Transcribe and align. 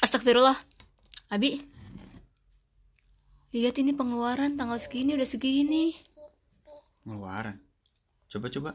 Astagfirullah. 0.00 0.56
Abi. 1.28 1.60
Lihat 3.52 3.76
ini 3.84 3.92
pengeluaran 3.92 4.56
tanggal 4.56 4.80
segini 4.80 5.12
udah 5.12 5.28
segini. 5.28 5.92
Pengeluaran. 7.04 7.60
Coba 8.32 8.48
coba. 8.48 8.70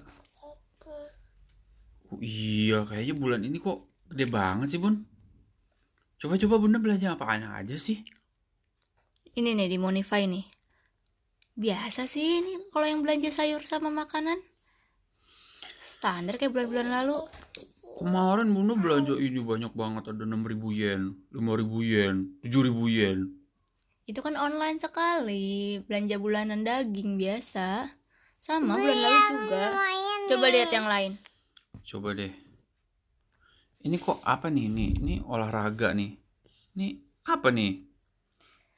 Oh, 2.14 2.22
iya, 2.22 2.86
kayaknya 2.86 3.16
bulan 3.18 3.42
ini 3.42 3.58
kok 3.58 3.90
gede 4.14 4.30
banget 4.30 4.78
sih, 4.78 4.80
Bun. 4.80 5.02
Coba 6.22 6.40
coba 6.40 6.56
Bunda 6.62 6.78
belanja 6.78 7.18
apa 7.18 7.36
aja 7.36 7.76
sih? 7.76 8.06
Ini 9.36 9.58
nih 9.58 9.68
di 9.68 9.78
Monify 9.82 10.30
nih. 10.30 10.55
Biasa 11.56 12.04
sih 12.04 12.44
ini 12.44 12.68
kalau 12.68 12.84
yang 12.84 13.00
belanja 13.00 13.32
sayur 13.32 13.64
sama 13.64 13.88
makanan. 13.88 14.36
Standar 15.80 16.36
kayak 16.36 16.52
bulan-bulan 16.52 16.92
lalu. 16.92 17.16
Kemarin 17.96 18.52
Bunda 18.52 18.76
belanja 18.76 19.16
ini 19.16 19.40
banyak 19.40 19.72
banget, 19.72 20.12
ada 20.12 20.28
6000 20.28 20.52
yen, 20.76 21.16
5000 21.32 21.80
yen, 21.80 22.16
7000 22.44 22.92
yen. 22.92 23.20
Itu 24.04 24.20
kan 24.20 24.36
online 24.36 24.84
sekali, 24.84 25.80
belanja 25.88 26.20
bulanan 26.20 26.68
daging 26.68 27.16
biasa. 27.16 27.88
Sama 28.36 28.76
bulan 28.76 29.00
lalu 29.00 29.20
juga. 29.32 29.66
Coba 30.28 30.46
lihat 30.52 30.72
yang 30.76 30.88
lain. 30.92 31.12
Coba 31.88 32.20
deh. 32.20 32.36
Ini 33.80 33.96
kok 33.96 34.20
apa 34.28 34.52
nih? 34.52 34.68
Ini, 34.68 34.86
ini 35.00 35.14
olahraga 35.24 35.96
nih. 35.96 36.20
Ini 36.76 36.88
apa 37.32 37.48
nih? 37.48 37.80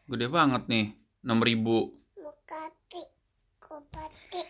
Gede 0.06 0.30
banget 0.30 0.70
nih. 0.70 0.94
6000. 1.26 1.98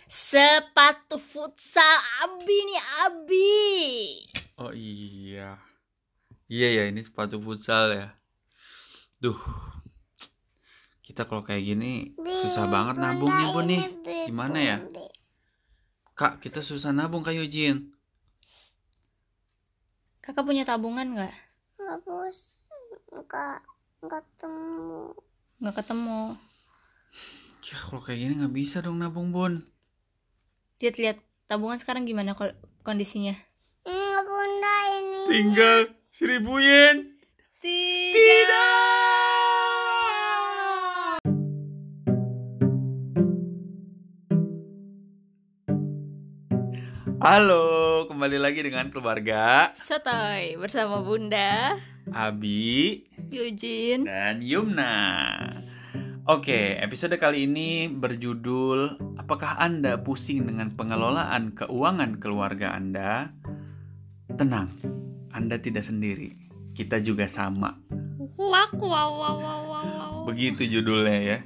Sepatu 0.07 1.17
futsal 1.17 1.97
Abi 2.21 2.57
nih 2.69 2.83
Abi. 3.05 3.55
Oh 4.61 4.73
iya. 4.73 5.57
Iya 6.47 6.67
ya, 6.81 6.83
ini 6.87 7.01
sepatu 7.01 7.41
futsal 7.41 7.97
ya. 7.97 8.07
Duh. 9.17 9.37
Kita 11.01 11.23
kalau 11.25 11.41
kayak 11.41 11.63
gini 11.63 12.13
susah 12.19 12.67
banget 12.69 12.99
nabung 12.99 13.31
nih, 13.31 13.47
Bun 13.55 13.65
nih. 13.65 13.83
Gimana 14.27 14.59
ya? 14.59 14.77
Kak, 16.17 16.43
kita 16.43 16.61
susah 16.61 16.93
nabung 16.93 17.23
Kak 17.23 17.33
Yujin. 17.33 17.89
Kakak 20.21 20.43
punya 20.43 20.67
tabungan 20.67 21.15
nggak? 21.15 21.31
Nggak 21.79 21.97
bos, 22.03 22.67
nggak 23.15 23.63
nggak 24.03 24.23
temu. 24.35 25.15
Nggak 25.63 25.75
ketemu. 25.79 26.35
Ya 27.65 27.75
kalau 27.81 27.99
kayak 28.05 28.19
gini 28.21 28.33
nggak 28.37 28.53
bisa 28.53 28.85
dong 28.85 29.01
nabung, 29.01 29.33
Bun. 29.33 29.65
Lihat-lihat 30.77 31.17
tabungan 31.49 31.81
sekarang 31.81 32.05
gimana 32.05 32.37
kondisinya? 32.85 33.33
Nggak 33.83 34.21
bunda 34.29 34.75
ini. 34.93 35.21
Tinggal 35.25 35.79
seribu 36.13 36.61
yen. 36.61 37.17
Halo, 47.17 48.05
kembali 48.05 48.37
lagi 48.37 48.61
dengan 48.61 48.93
keluarga 48.93 49.73
Sotoy 49.73 50.53
bersama 50.61 51.01
Bunda 51.01 51.75
Abi 52.13 53.03
Yujin. 53.33 54.05
dan 54.05 54.39
Yumna. 54.39 54.95
Oke, 56.27 56.75
episode 56.83 57.15
kali 57.15 57.47
ini 57.47 57.87
berjudul 57.87 58.99
Apakah 59.15 59.63
Anda 59.63 59.95
pusing 60.03 60.43
dengan 60.43 60.75
pengelolaan 60.75 61.55
keuangan 61.55 62.19
keluarga 62.19 62.75
Anda? 62.75 63.31
Tenang, 64.35 64.75
Anda 65.31 65.55
tidak 65.55 65.87
sendiri. 65.87 66.35
Kita 66.75 66.99
juga 66.99 67.31
sama. 67.31 67.79
Wow 68.35 68.75
wow 68.75 69.09
wow 69.15 69.35
wow. 69.39 69.61
wow. 69.71 70.11
Begitu 70.27 70.67
judulnya 70.67 71.15
ya. 71.23 71.39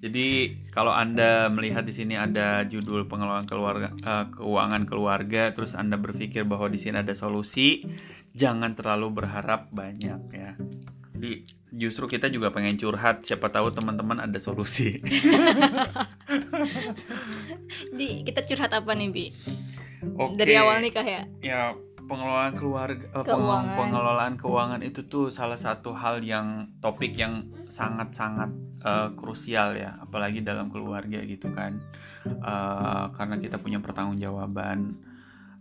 Jadi 0.00 0.56
kalau 0.72 0.96
Anda 0.96 1.52
melihat 1.52 1.84
di 1.84 1.92
sini 1.92 2.16
ada 2.16 2.64
judul 2.64 3.04
pengelolaan 3.04 3.44
keluarga 3.44 3.92
eh, 3.92 4.24
keuangan 4.40 4.88
keluarga 4.88 5.52
terus 5.52 5.76
Anda 5.76 6.00
berpikir 6.00 6.48
bahwa 6.48 6.72
di 6.72 6.80
sini 6.80 7.04
ada 7.04 7.12
solusi, 7.12 7.84
jangan 8.32 8.72
terlalu 8.72 9.20
berharap 9.20 9.68
banyak 9.76 10.20
ya. 10.32 10.56
Jadi 11.24 11.40
justru 11.72 12.04
kita 12.04 12.28
juga 12.28 12.52
pengen 12.52 12.76
curhat, 12.76 13.24
siapa 13.24 13.48
tahu 13.48 13.72
teman-teman 13.72 14.20
ada 14.20 14.36
solusi. 14.36 15.00
Di 17.96 18.28
kita 18.28 18.44
curhat 18.44 18.76
apa 18.76 18.92
nih 18.92 19.08
Bi? 19.08 19.32
Oke. 20.20 20.36
Dari 20.36 20.52
awal 20.60 20.84
nikah 20.84 21.00
ya? 21.00 21.24
ya 21.40 21.72
pengelolaan 22.04 22.60
keluarga 22.60 23.08
eh, 23.08 23.24
Keuangan. 23.24 23.76
pengelolaan 23.80 24.34
keuangan 24.36 24.84
itu 24.84 25.08
tuh 25.08 25.32
salah 25.32 25.56
satu 25.56 25.96
hal 25.96 26.20
yang 26.20 26.68
topik 26.84 27.16
yang 27.16 27.48
sangat-sangat 27.72 28.52
eh, 28.84 29.08
krusial 29.16 29.72
ya 29.72 29.96
apalagi 30.04 30.44
dalam 30.44 30.68
keluarga 30.68 31.24
gitu 31.24 31.48
kan 31.56 31.80
Eh, 32.24 33.04
karena 33.20 33.36
kita 33.36 33.60
punya 33.60 33.84
pertanggungjawaban 33.84 34.96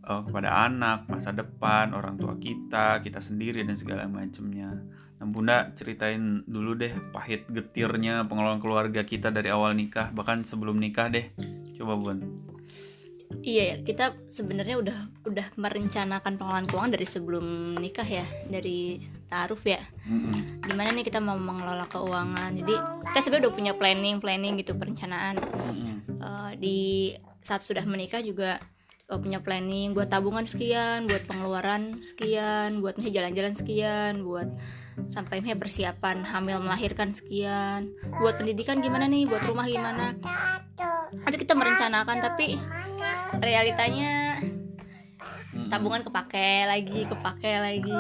eh, 0.07 0.21
kepada 0.23 0.63
anak 0.63 1.11
masa 1.11 1.35
depan 1.35 1.91
orang 1.91 2.15
tua 2.15 2.39
kita 2.39 3.03
kita 3.03 3.19
sendiri 3.19 3.67
dan 3.67 3.75
segala 3.75 4.07
macamnya 4.07 4.71
bunda 5.29 5.71
ceritain 5.77 6.43
dulu 6.43 6.75
deh 6.75 6.91
pahit 7.15 7.47
getirnya 7.47 8.25
pengelolaan 8.27 8.59
keluarga 8.59 9.05
kita 9.05 9.31
dari 9.31 9.53
awal 9.53 9.71
nikah 9.77 10.11
bahkan 10.11 10.43
sebelum 10.43 10.79
nikah 10.81 11.07
deh 11.07 11.31
coba 11.79 11.95
bun 11.95 12.19
Iya 13.41 13.73
ya, 13.73 13.75
kita 13.81 14.13
sebenarnya 14.29 14.77
udah 14.77 14.97
udah 15.25 15.47
merencanakan 15.57 16.37
pengelolaan 16.37 16.69
keuangan 16.69 16.93
dari 16.93 17.07
sebelum 17.07 17.45
nikah 17.81 18.05
ya, 18.05 18.21
dari 18.45 19.01
taaruf 19.25 19.65
ya. 19.65 19.81
Gimana 20.61 20.93
nih 20.93 21.01
kita 21.01 21.17
mau 21.17 21.33
mengelola 21.33 21.89
keuangan? 21.89 22.53
Jadi 22.53 22.75
kita 23.09 23.19
sebenarnya 23.25 23.49
udah 23.49 23.55
punya 23.57 23.73
planning, 23.73 24.21
planning 24.21 24.53
gitu 24.61 24.77
perencanaan. 24.77 25.41
Eh, 26.23 26.51
di 26.61 26.77
saat 27.43 27.65
sudah 27.65 27.83
menikah 27.83 28.23
juga 28.23 28.61
eh, 29.11 29.19
punya 29.19 29.43
planning 29.43 29.91
buat 29.91 30.07
tabungan 30.07 30.47
sekian, 30.47 31.09
buat 31.09 31.23
pengeluaran 31.27 31.99
sekian, 31.99 32.79
buat 32.79 32.95
jalan-jalan 33.01 33.53
sekian, 33.57 34.23
buat 34.23 34.47
sampai 35.09 35.41
misalnya 35.41 35.59
persiapan 35.61 36.25
hamil 36.25 36.61
melahirkan 36.63 37.13
sekian, 37.13 37.89
buat 38.21 38.37
pendidikan 38.37 38.81
gimana 38.81 39.05
nih, 39.09 39.25
buat 39.29 39.43
rumah 39.45 39.65
gimana. 39.65 40.17
Itu 41.13 41.37
kita 41.37 41.53
merencanakan 41.53 42.17
tapi 42.21 42.57
realitanya 43.41 44.41
tabungan 45.69 46.05
kepake 46.05 46.65
lagi, 46.69 46.99
kepake 47.05 47.53
lagi. 47.61 47.93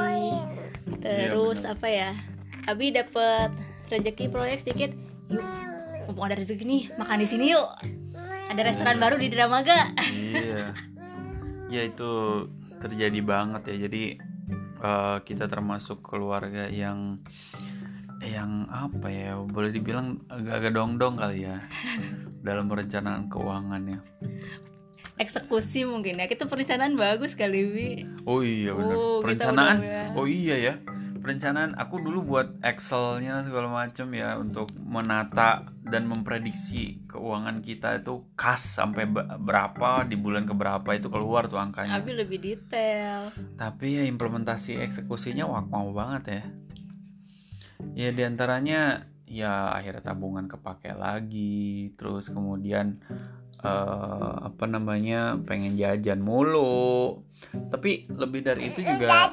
Terus 1.01 1.65
benar. 1.65 1.73
apa 1.77 1.87
ya? 1.89 2.09
Abi 2.69 2.95
dapat 2.95 3.51
rezeki 3.91 4.31
proyek 4.31 4.63
sedikit. 4.63 4.91
Yuk, 5.29 5.43
mumpung 6.09 6.25
ada 6.25 6.37
rezeki 6.37 6.63
nih, 6.63 6.83
makan 6.95 7.21
di 7.21 7.27
sini 7.27 7.45
yuk. 7.53 7.69
Ada 8.53 8.61
restoran 8.69 9.01
baru 9.01 9.17
di 9.17 9.27
Dramaga. 9.31 9.89
Iya. 10.13 10.73
Ya 11.73 11.81
itu 11.89 12.11
terjadi 12.77 13.19
banget 13.23 13.73
ya. 13.73 13.89
Jadi 13.89 14.32
eh, 14.83 15.17
kita 15.23 15.47
termasuk 15.47 16.03
keluarga 16.03 16.67
yang 16.67 17.23
yang 18.23 18.71
apa 18.71 19.11
ya 19.11 19.35
boleh 19.35 19.71
dibilang 19.71 20.23
agak-agak 20.31 20.71
dong-dong 20.71 21.19
kali 21.19 21.43
ya 21.43 21.59
dalam 22.47 22.67
perencanaan 22.71 23.27
keuangannya. 23.27 23.99
Eksekusi 25.19 25.85
mungkin 25.85 26.19
ya. 26.19 26.25
Kita 26.25 26.49
perencanaan 26.49 26.97
bagus 26.97 27.37
kali, 27.37 27.61
Wi. 27.69 27.89
Oh 28.25 28.41
iya 28.41 28.73
benar. 28.73 28.95
Oh, 28.97 29.21
Perencanaan. 29.21 29.77
Oh 30.17 30.25
iya 30.25 30.57
ya. 30.57 30.73
Perencanaan 31.23 31.71
aku 31.79 32.03
dulu 32.03 32.35
buat 32.35 32.59
Excelnya 32.59 33.39
segala 33.47 33.71
macam 33.71 34.11
ya 34.11 34.35
untuk 34.35 34.67
menata 34.83 35.63
dan 35.87 36.03
memprediksi 36.03 36.99
keuangan 37.07 37.63
kita 37.63 38.03
itu 38.03 38.27
kas 38.35 38.59
sampai 38.59 39.07
be- 39.07 39.23
berapa 39.39 40.03
di 40.03 40.19
bulan 40.19 40.43
keberapa 40.43 40.83
itu 40.91 41.07
keluar 41.07 41.47
tuh 41.47 41.63
angkanya. 41.63 42.03
Abi 42.03 42.11
lebih 42.11 42.43
detail. 42.43 43.31
Tapi 43.55 43.99
ya 43.99 44.03
implementasi 44.03 44.83
eksekusinya 44.83 45.47
wah 45.47 45.63
mau 45.63 45.95
banget 45.95 46.23
ya. 46.27 46.43
Ya 47.95 48.09
di 48.11 48.21
antaranya 48.27 49.07
ya 49.23 49.71
akhirnya 49.71 50.03
tabungan 50.03 50.51
kepake 50.51 50.91
lagi, 50.91 51.95
terus 51.95 52.27
kemudian 52.35 52.99
eh, 53.63 54.33
apa 54.43 54.67
namanya 54.67 55.39
pengen 55.47 55.79
jajan 55.79 56.19
mulu. 56.19 57.23
Tapi 57.71 58.11
lebih 58.11 58.43
dari 58.43 58.75
itu 58.75 58.83
juga 58.83 59.31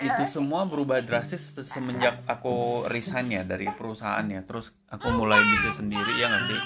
itu 0.00 0.22
semua 0.26 0.66
berubah 0.66 1.02
drastis 1.04 1.54
semenjak 1.66 2.18
aku 2.26 2.84
resign 2.88 3.30
ya 3.30 3.42
dari 3.44 3.68
perusahaan 3.70 4.24
ya. 4.26 4.42
Terus 4.42 4.74
aku 4.90 5.06
mulai 5.14 5.38
bisnis 5.38 5.76
sendiri 5.78 6.12
ya 6.18 6.26
nggak 6.28 6.44
sih? 6.48 6.60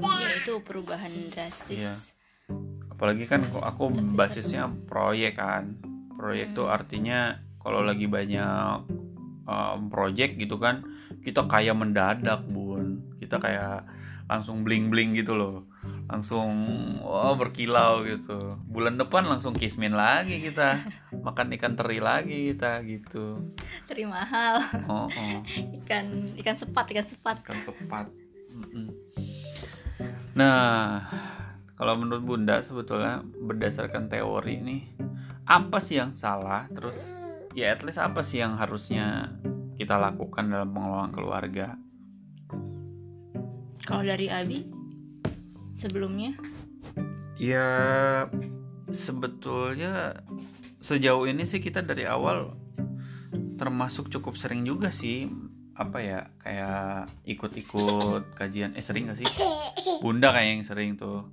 Ya 0.00 0.30
itu 0.40 0.54
perubahan 0.64 1.12
drastis. 1.32 1.80
Iya. 1.80 1.94
apalagi 3.00 3.24
kan 3.24 3.40
kok 3.48 3.64
aku 3.64 3.88
basisnya 4.12 4.68
proyek 4.84 5.40
kan 5.40 5.72
proyek 6.20 6.52
tuh 6.52 6.68
artinya 6.68 7.40
kalau 7.56 7.80
lagi 7.80 8.04
banyak 8.04 8.84
um, 9.48 9.88
project 9.88 10.36
gitu 10.36 10.60
kan 10.60 10.84
kita 11.24 11.48
kayak 11.48 11.80
mendadak 11.80 12.44
bun 12.52 13.00
kita 13.16 13.40
kayak 13.40 13.88
langsung 14.28 14.68
bling 14.68 14.92
bling 14.92 15.16
gitu 15.16 15.32
loh 15.32 15.69
langsung 16.10 16.50
wah 17.00 17.32
berkilau 17.38 18.02
gitu. 18.02 18.58
Bulan 18.66 18.98
depan 18.98 19.24
langsung 19.24 19.54
kismin 19.54 19.94
lagi 19.94 20.42
kita. 20.42 20.82
Makan 21.14 21.54
ikan 21.56 21.78
teri 21.78 22.02
lagi 22.02 22.50
kita 22.52 22.82
gitu. 22.82 23.54
Teri 23.86 24.04
mahal. 24.04 24.58
Oh, 24.90 25.06
oh. 25.06 25.38
ikan 25.82 26.26
ikan 26.42 26.56
sepat 26.58 26.90
ikan 26.90 27.06
sepat. 27.06 27.36
Ikan 27.46 27.60
sepat. 27.62 28.06
Nah 30.34 31.06
kalau 31.78 31.94
menurut 31.96 32.22
bunda 32.26 32.60
sebetulnya 32.60 33.24
berdasarkan 33.24 34.12
teori 34.12 34.60
nih 34.60 34.82
apa 35.46 35.78
sih 35.78 36.02
yang 36.02 36.10
salah? 36.10 36.66
Terus 36.74 36.98
ya 37.54 37.70
at 37.70 37.86
least 37.86 38.02
apa 38.02 38.20
sih 38.20 38.42
yang 38.42 38.58
harusnya 38.58 39.30
kita 39.78 39.96
lakukan 39.96 40.50
dalam 40.50 40.74
pengelolaan 40.74 41.14
keluarga? 41.14 41.78
Kalau 43.86 44.06
dari 44.06 44.30
Abi 44.30 44.79
sebelumnya? 45.80 46.36
Ya 47.40 47.68
sebetulnya 48.92 50.20
sejauh 50.84 51.24
ini 51.24 51.48
sih 51.48 51.64
kita 51.64 51.80
dari 51.80 52.04
awal 52.04 52.52
termasuk 53.56 54.12
cukup 54.12 54.36
sering 54.36 54.64
juga 54.68 54.92
sih 54.92 55.28
apa 55.76 55.98
ya 56.04 56.20
kayak 56.44 57.08
ikut-ikut 57.24 58.36
kajian. 58.36 58.76
Eh 58.76 58.84
sering 58.84 59.08
gak 59.08 59.16
sih? 59.16 59.28
Bunda 60.04 60.36
kayak 60.36 60.60
yang 60.60 60.64
sering 60.64 61.00
tuh. 61.00 61.24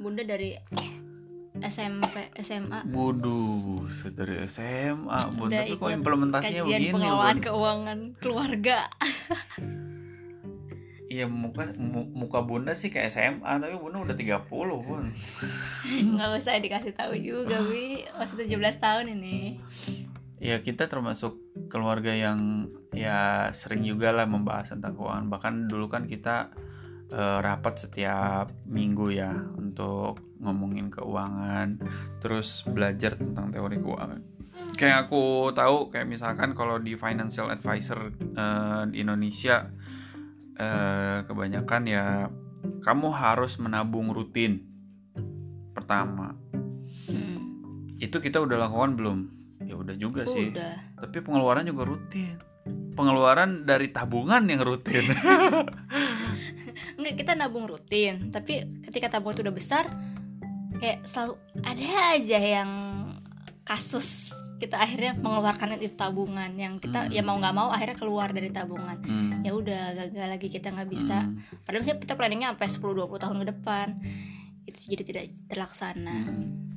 Bunda 0.00 0.24
dari 0.24 0.56
SMP 1.60 2.32
SMA 2.40 2.88
Waduh, 2.88 3.84
dari 4.16 4.38
SMA 4.48 5.20
bun 5.36 5.50
Udah 5.52 5.60
tapi 5.66 5.76
kok 5.76 5.90
implementasinya 5.92 6.62
kajian 6.64 6.78
begini 6.80 6.94
pengelolaan 6.94 7.36
bun? 7.36 7.44
keuangan 7.44 7.98
keluarga 8.22 8.78
Iya 11.10 11.26
muka 11.26 11.74
mu- 11.74 12.06
muka 12.14 12.38
bunda 12.46 12.70
sih 12.70 12.86
kayak 12.86 13.10
SMA 13.10 13.58
tapi 13.58 13.74
bunda 13.74 13.98
udah 13.98 14.14
30 14.14 14.46
bun. 14.46 15.02
Nggak 16.14 16.38
usah 16.38 16.62
dikasih 16.62 16.94
tahu 16.94 17.18
juga 17.18 17.58
bi 17.66 18.06
masih 18.14 18.46
17 18.46 18.78
tahun 18.78 19.18
ini. 19.18 19.58
Ya 20.38 20.62
kita 20.62 20.86
termasuk 20.86 21.34
keluarga 21.66 22.14
yang 22.14 22.70
ya 22.94 23.50
sering 23.50 23.82
juga 23.82 24.14
lah 24.14 24.30
membahas 24.30 24.70
tentang 24.70 24.94
keuangan. 24.94 25.26
Bahkan 25.26 25.54
dulu 25.66 25.90
kan 25.90 26.06
kita 26.06 26.54
eh, 27.10 27.38
rapat 27.42 27.90
setiap 27.90 28.54
minggu 28.70 29.10
ya 29.10 29.34
untuk 29.58 30.22
ngomongin 30.38 30.94
keuangan 30.94 31.82
terus 32.22 32.62
belajar 32.70 33.18
tentang 33.18 33.50
teori 33.50 33.82
keuangan. 33.82 34.22
Kayak 34.78 35.10
aku 35.10 35.50
tahu 35.58 35.90
kayak 35.90 36.06
misalkan 36.06 36.54
kalau 36.54 36.78
di 36.78 36.94
financial 36.94 37.50
advisor 37.50 38.14
eh, 38.14 38.82
di 38.94 39.02
Indonesia 39.02 39.66
eh, 40.60 41.18
kebanyakan 41.24 41.82
ya 41.88 42.04
kamu 42.84 43.08
harus 43.16 43.56
menabung 43.56 44.12
rutin. 44.12 44.68
Pertama. 45.72 46.36
Hmm, 47.08 47.40
itu 47.96 48.20
kita 48.20 48.44
udah 48.44 48.68
lakukan 48.68 49.00
belum? 49.00 49.18
Ya 49.64 49.74
udah 49.76 49.96
juga 49.96 50.28
sih. 50.28 50.52
Udah. 50.52 50.76
Tapi 51.00 51.18
pengeluaran 51.24 51.64
juga 51.64 51.88
rutin. 51.88 52.36
Pengeluaran 52.92 53.64
dari 53.64 53.88
tabungan 53.88 54.44
yang 54.44 54.60
rutin. 54.60 55.04
Enggak, 57.00 57.14
kita 57.16 57.32
nabung 57.36 57.64
rutin. 57.64 58.28
Tapi 58.28 58.84
ketika 58.84 59.16
tabungan 59.16 59.40
itu 59.40 59.42
udah 59.48 59.56
besar 59.56 59.84
kayak 60.80 61.04
selalu 61.04 61.36
ada 61.60 62.16
aja 62.16 62.38
yang 62.40 62.70
kasus 63.68 64.32
kita 64.60 64.76
akhirnya 64.76 65.16
mengeluarkan 65.16 65.80
itu 65.80 65.96
tabungan 65.96 66.52
yang 66.52 66.76
kita 66.76 67.08
Hmm. 67.08 67.12
ya 67.16 67.24
mau 67.24 67.40
nggak 67.40 67.56
mau 67.56 67.72
akhirnya 67.72 67.96
keluar 67.96 68.28
dari 68.28 68.52
tabungan. 68.52 69.00
Hmm, 69.00 69.40
ya 69.40 69.56
udah 69.56 69.96
gagal 69.96 70.28
lagi 70.36 70.48
kita 70.52 70.68
nggak 70.68 70.90
bisa. 70.92 71.24
Hmm, 71.24 71.40
padahal 71.64 71.80
misalnya 71.80 72.00
kita 72.04 72.14
planningnya 72.14 72.48
sampai 72.52 72.68
10-20 72.68 73.16
tahun 73.16 73.36
ke 73.40 73.46
depan. 73.56 73.86
Itu 74.68 74.78
jadi 74.92 75.02
tidak 75.02 75.24
terlaksana. 75.48 76.12
Hmm. 76.12 76.68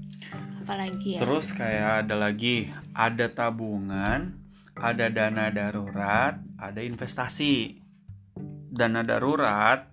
apalagi 0.64 1.20
ya? 1.20 1.28
Terus 1.28 1.52
kayak 1.52 2.08
ada 2.08 2.16
lagi 2.16 2.72
ada 2.96 3.28
tabungan 3.28 4.40
ada 4.80 5.12
dana 5.12 5.52
darurat 5.52 6.40
ada 6.56 6.80
investasi. 6.80 7.84
Dana 8.74 9.04
darurat 9.04 9.84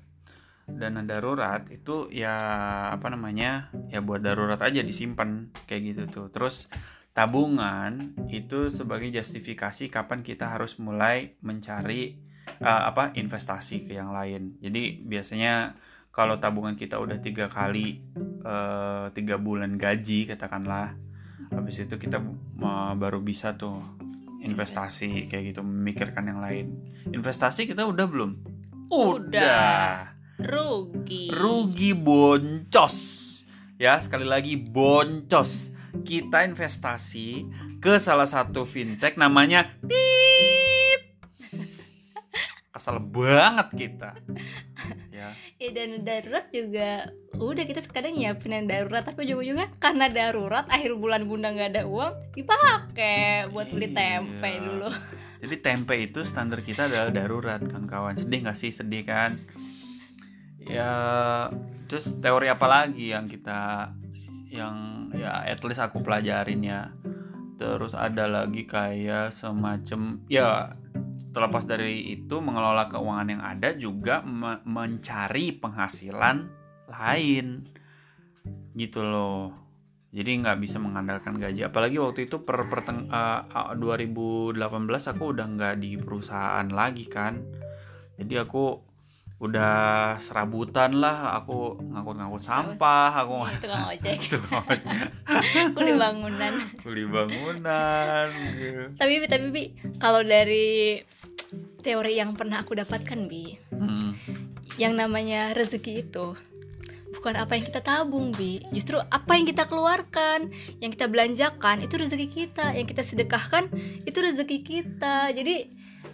dana 0.71 1.03
darurat 1.03 1.67
itu 1.75 2.07
ya 2.15 2.39
apa 2.95 3.11
namanya? 3.11 3.75
Ya 3.91 3.99
buat 3.99 4.23
darurat 4.23 4.63
aja 4.63 4.81
disimpan 4.87 5.51
kayak 5.67 5.83
gitu 5.83 6.03
tuh. 6.07 6.27
Terus 6.31 6.71
tabungan 7.11 8.15
itu 8.31 8.71
sebagai 8.71 9.11
justifikasi 9.11 9.91
kapan 9.91 10.23
kita 10.23 10.47
harus 10.47 10.79
mulai 10.79 11.35
mencari 11.43 12.15
uh, 12.63 12.87
apa 12.87 13.11
investasi 13.19 13.87
ke 13.87 13.99
yang 13.99 14.15
lain. 14.15 14.59
Jadi 14.63 15.03
biasanya 15.03 15.75
kalau 16.11 16.39
tabungan 16.39 16.75
kita 16.75 16.99
udah 16.99 17.23
tiga 17.23 17.47
kali 17.47 18.03
eh, 18.43 19.07
tiga 19.15 19.39
bulan 19.39 19.79
gaji 19.79 20.27
katakanlah 20.27 20.99
habis 21.55 21.87
itu 21.87 21.95
kita 22.03 22.19
uh, 22.59 22.99
baru 22.99 23.23
bisa 23.23 23.55
tuh 23.55 23.79
investasi 24.43 25.31
kayak 25.31 25.55
gitu 25.55 25.63
memikirkan 25.63 26.27
yang 26.27 26.43
lain. 26.43 26.67
Investasi 27.15 27.71
kita 27.71 27.87
udah 27.87 28.07
belum? 28.11 28.31
Udah. 28.91 30.11
rugi. 30.43 31.31
Rugi 31.31 31.95
boncos. 31.95 32.97
Ya 33.79 33.95
sekali 34.03 34.27
lagi 34.27 34.59
boncos 34.59 35.70
kita 36.03 36.45
investasi 36.45 37.47
ke 37.79 37.97
salah 37.97 38.27
satu 38.27 38.63
fintech 38.63 39.15
namanya 39.15 39.67
Pip. 39.83 41.03
kesel 42.71 43.03
banget 43.03 43.69
kita 43.75 44.11
ya 45.11 45.29
Ya 45.61 45.69
dan 45.77 46.01
darurat 46.01 46.49
juga 46.49 47.11
udah 47.37 47.65
kita 47.67 47.85
sekarang 47.85 48.17
nyiapin 48.17 48.57
yang 48.57 48.65
darurat 48.65 49.05
tapi 49.05 49.29
ujung-ujungnya 49.29 49.69
karena 49.77 50.09
darurat 50.09 50.65
akhir 50.71 50.97
bulan 50.97 51.29
bunda 51.29 51.53
nggak 51.53 51.77
ada 51.77 51.83
uang 51.85 52.15
dipakai 52.33 53.51
buat 53.53 53.69
beli 53.69 53.91
Iya. 53.91 53.97
tempe 53.99 54.51
dulu. 54.57 54.89
jadi 55.45 55.57
tempe 55.61 55.95
itu 55.99 56.21
standar 56.25 56.65
kita 56.65 56.89
adalah 56.89 57.13
darurat 57.13 57.61
kan 57.61 57.85
kawan 57.85 58.17
sedih 58.17 58.49
nggak 58.49 58.57
sih 58.57 58.73
sedih 58.73 59.05
kan 59.05 59.37
ya 60.63 60.93
terus 61.85 62.17
teori 62.23 62.47
apa 62.47 62.65
lagi 62.65 63.11
yang 63.11 63.27
kita 63.27 63.91
yang 64.51 65.09
ya 65.15 65.47
at 65.47 65.63
least 65.63 65.81
aku 65.81 66.03
pelajarin 66.03 66.61
ya. 66.67 66.91
Terus 67.57 67.95
ada 67.95 68.27
lagi 68.27 68.67
kayak 68.67 69.31
semacam 69.31 70.25
ya 70.27 70.75
terlepas 71.31 71.65
dari 71.69 72.19
itu 72.19 72.43
mengelola 72.43 72.91
keuangan 72.91 73.29
yang 73.31 73.43
ada 73.45 73.71
juga 73.79 74.21
me- 74.27 74.63
mencari 74.67 75.55
penghasilan 75.55 76.51
lain. 76.91 77.47
Gitu 78.75 79.01
loh. 79.01 79.55
Jadi 80.11 80.43
nggak 80.43 80.59
bisa 80.59 80.83
mengandalkan 80.83 81.39
gaji. 81.39 81.71
Apalagi 81.71 82.03
waktu 82.03 82.27
itu 82.27 82.43
per 82.43 82.67
perteng 82.67 83.07
eh, 83.07 83.41
2018 83.79 84.59
aku 85.15 85.23
udah 85.31 85.47
nggak 85.47 85.75
di 85.79 85.95
perusahaan 85.95 86.67
lagi 86.67 87.07
kan. 87.07 87.39
Jadi 88.19 88.35
aku 88.37 88.90
udah 89.41 89.75
serabutan 90.21 91.01
lah 91.01 91.33
aku 91.35 91.81
ngangkut-ngangkut 91.81 92.45
sampah 92.45 93.09
aku 93.17 93.41
Itu 93.49 93.67
kan 93.67 93.89
ojek, 93.89 94.17
tukang 94.37 94.69
kuli 95.75 95.93
bangunan. 95.97 96.53
beli 96.85 97.05
bangunan 97.05 98.29
gitu. 98.55 98.83
tapi 98.95 99.13
Bi, 99.17 99.27
tapi 99.27 99.47
Bi, 99.49 99.63
kalau 99.97 100.21
dari 100.21 101.01
teori 101.81 102.15
yang 102.15 102.37
pernah 102.37 102.61
aku 102.61 102.77
dapatkan 102.77 103.25
Bi, 103.25 103.57
Hmm. 103.73 104.13
yang 104.77 104.93
namanya 104.93 105.51
rezeki 105.51 106.05
itu 106.05 106.37
bukan 107.11 107.35
apa 107.35 107.53
yang 107.53 107.65
kita 107.65 107.81
tabung 107.81 108.31
bi 108.31 108.63
justru 108.71 108.95
apa 108.97 109.35
yang 109.35 109.43
kita 109.43 109.67
keluarkan 109.67 110.47
yang 110.79 110.89
kita 110.89 111.05
belanjakan 111.05 111.83
itu 111.83 111.99
rezeki 111.99 112.29
kita 112.29 112.71
yang 112.71 112.87
kita 112.87 113.03
sedekahkan 113.03 113.67
itu 114.05 114.15
rezeki 114.15 114.59
kita 114.61 115.35
jadi 115.35 115.67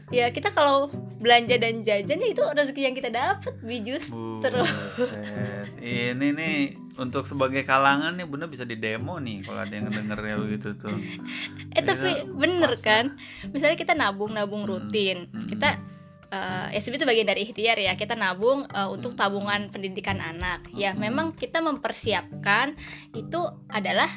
ya 0.09 0.31
kita 0.31 0.49
kalau 0.49 0.89
belanja 1.17 1.57
dan 1.57 1.81
jajan 1.81 2.19
ya 2.19 2.29
itu 2.29 2.43
rezeki 2.45 2.83
yang 2.83 2.95
kita 2.95 3.09
dapat 3.09 3.55
bi 3.61 3.81
justru 3.81 4.41
Buset. 4.43 5.69
Ini 5.79 6.27
nih 6.31 6.57
untuk 6.97 7.25
sebagai 7.25 7.63
kalangan 7.63 8.13
nih 8.13 8.25
bunda 8.25 8.45
bisa 8.45 8.63
di 8.63 8.75
demo 8.75 9.17
nih 9.17 9.41
kalau 9.41 9.61
ada 9.61 9.71
yang 9.71 9.89
denger 9.89 10.19
ya 10.19 10.37
begitu 10.37 10.69
tuh. 10.75 10.97
eh 11.71 11.83
tapi 11.83 12.11
Iya, 12.21 12.29
bener 12.29 12.71
pas 12.71 12.83
kan 12.83 13.05
misalnya 13.49 13.77
kita 13.77 13.93
nabung 13.93 14.33
nabung 14.33 14.65
rutin 14.65 15.29
Hmm. 15.29 15.45
kita 15.47 15.77
eh 16.27 16.67
ya 16.69 16.79
sebenarnya 16.81 16.99
itu 16.99 17.07
bagian 17.07 17.29
dari 17.29 17.41
ikhtiar 17.45 17.79
ya 17.79 17.93
kita 17.95 18.13
nabung 18.13 18.67
eh, 18.67 18.89
untuk 18.89 19.15
Hmm. 19.15 19.21
tabungan 19.21 19.61
pendidikan 19.69 20.19
anak 20.19 20.65
ya 20.73 20.91
memang 20.93 21.33
kita 21.33 21.61
mempersiapkan 21.61 22.75
itu 23.13 23.41
adalah 23.69 24.09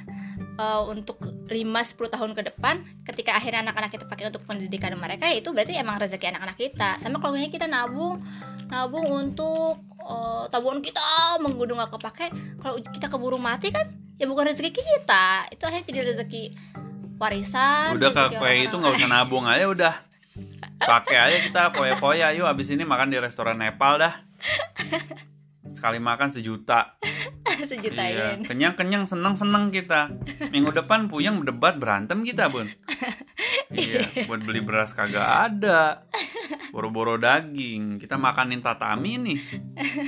eh, 0.60 0.82
untuk 0.92 1.24
5-10 1.48 2.16
tahun 2.16 2.32
ke 2.36 2.42
depan 2.52 2.84
ketika 3.08 3.40
akhirnya 3.40 3.64
anak-anak 3.64 3.96
kita 3.96 4.06
pakai 4.06 4.28
untuk 4.28 4.44
pendidikan 4.44 4.92
mereka 5.00 5.32
ya 5.32 5.40
itu 5.40 5.56
berarti 5.56 5.80
emang 5.80 5.96
rezeki 5.96 6.36
anak-anak 6.36 6.58
kita. 6.60 7.00
Sama 7.00 7.24
kalau 7.24 7.40
misalnya 7.40 7.54
kita 7.56 7.68
nabung 7.72 8.20
nabung 8.68 9.08
untuk 9.08 9.80
eh, 10.04 10.44
tabungan 10.52 10.84
kita 10.84 11.40
menggunung 11.40 11.80
nggak 11.80 11.92
kepake. 11.96 12.28
Kalau 12.60 12.76
kita 12.84 13.08
keburu 13.08 13.40
mati 13.40 13.72
kan 13.72 13.88
ya 14.20 14.28
bukan 14.28 14.52
rezeki 14.52 14.76
kita. 14.76 15.48
Itu 15.56 15.64
akhirnya 15.64 15.88
jadi 15.88 16.00
rezeki 16.14 16.44
warisan 17.20 17.96
Udah 17.96 18.12
rezeki 18.12 18.16
kak 18.16 18.28
orang-orang 18.44 18.68
itu 18.68 18.76
nggak 18.76 18.94
usah 19.00 19.10
nabung 19.10 19.46
aja 19.48 19.66
udah. 19.72 19.96
Pakai 20.80 21.18
aja 21.20 21.38
kita 21.40 21.62
foya-foya. 21.76 22.36
Yuk 22.36 22.48
abis 22.48 22.72
ini 22.76 22.84
makan 22.84 23.12
di 23.12 23.18
restoran 23.20 23.60
Nepal 23.60 24.00
dah. 24.00 24.14
sekali 25.70 26.02
makan 26.02 26.34
sejuta 26.34 26.98
sejuta 27.70 28.04
iya 28.06 28.40
kenyang 28.40 28.76
kenyang 28.76 29.04
seneng 29.04 29.36
seneng 29.36 29.74
kita. 29.74 30.14
Minggu 30.54 30.72
depan 30.72 31.12
puyeng 31.12 31.42
berdebat 31.44 31.78
berantem 31.78 32.24
kita 32.24 32.48
bun. 32.52 32.70
Iya 33.70 34.26
buat 34.26 34.42
beli 34.42 34.66
beras 34.66 34.98
kagak 34.98 35.54
ada. 35.54 36.10
Boro-boro 36.74 37.22
daging. 37.22 38.02
Kita 38.02 38.18
makanin 38.18 38.66
tatami 38.66 39.22
nih. 39.22 39.40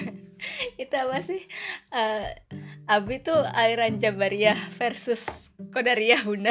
Itu 0.81 0.95
apa 0.97 1.21
sih? 1.21 1.45
Eh, 1.93 2.25
Abi 2.89 3.21
tuh 3.21 3.37
aliran 3.37 4.01
Jabariyah 4.01 4.57
versus 4.81 5.53
Qadariyah 5.69 6.25
bunda. 6.25 6.49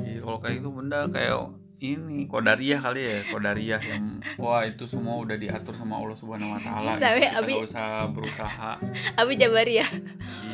Iya, 0.00 0.24
kalau 0.24 0.40
kayak 0.40 0.64
itu 0.64 0.68
bunda 0.72 1.04
kayak 1.12 1.52
ini. 1.80 2.24
Kodariah 2.26 2.80
kali 2.80 3.00
ya 3.04 3.18
kodariah 3.28 3.80
yang 3.82 4.20
wah 4.40 4.64
itu 4.64 4.88
semua 4.88 5.20
udah 5.20 5.36
diatur 5.36 5.76
sama 5.76 6.00
Allah 6.00 6.16
Subhanahu 6.16 6.56
Wa 6.56 6.60
Taala 6.60 6.90
gitu. 6.96 7.04
Tapi 7.04 7.18
kita 7.20 7.38
Abi- 7.38 7.54
nggak 7.56 7.68
usah 7.68 7.86
berusaha. 8.12 8.70
Abi 9.20 9.32
Jabariyah 9.36 9.90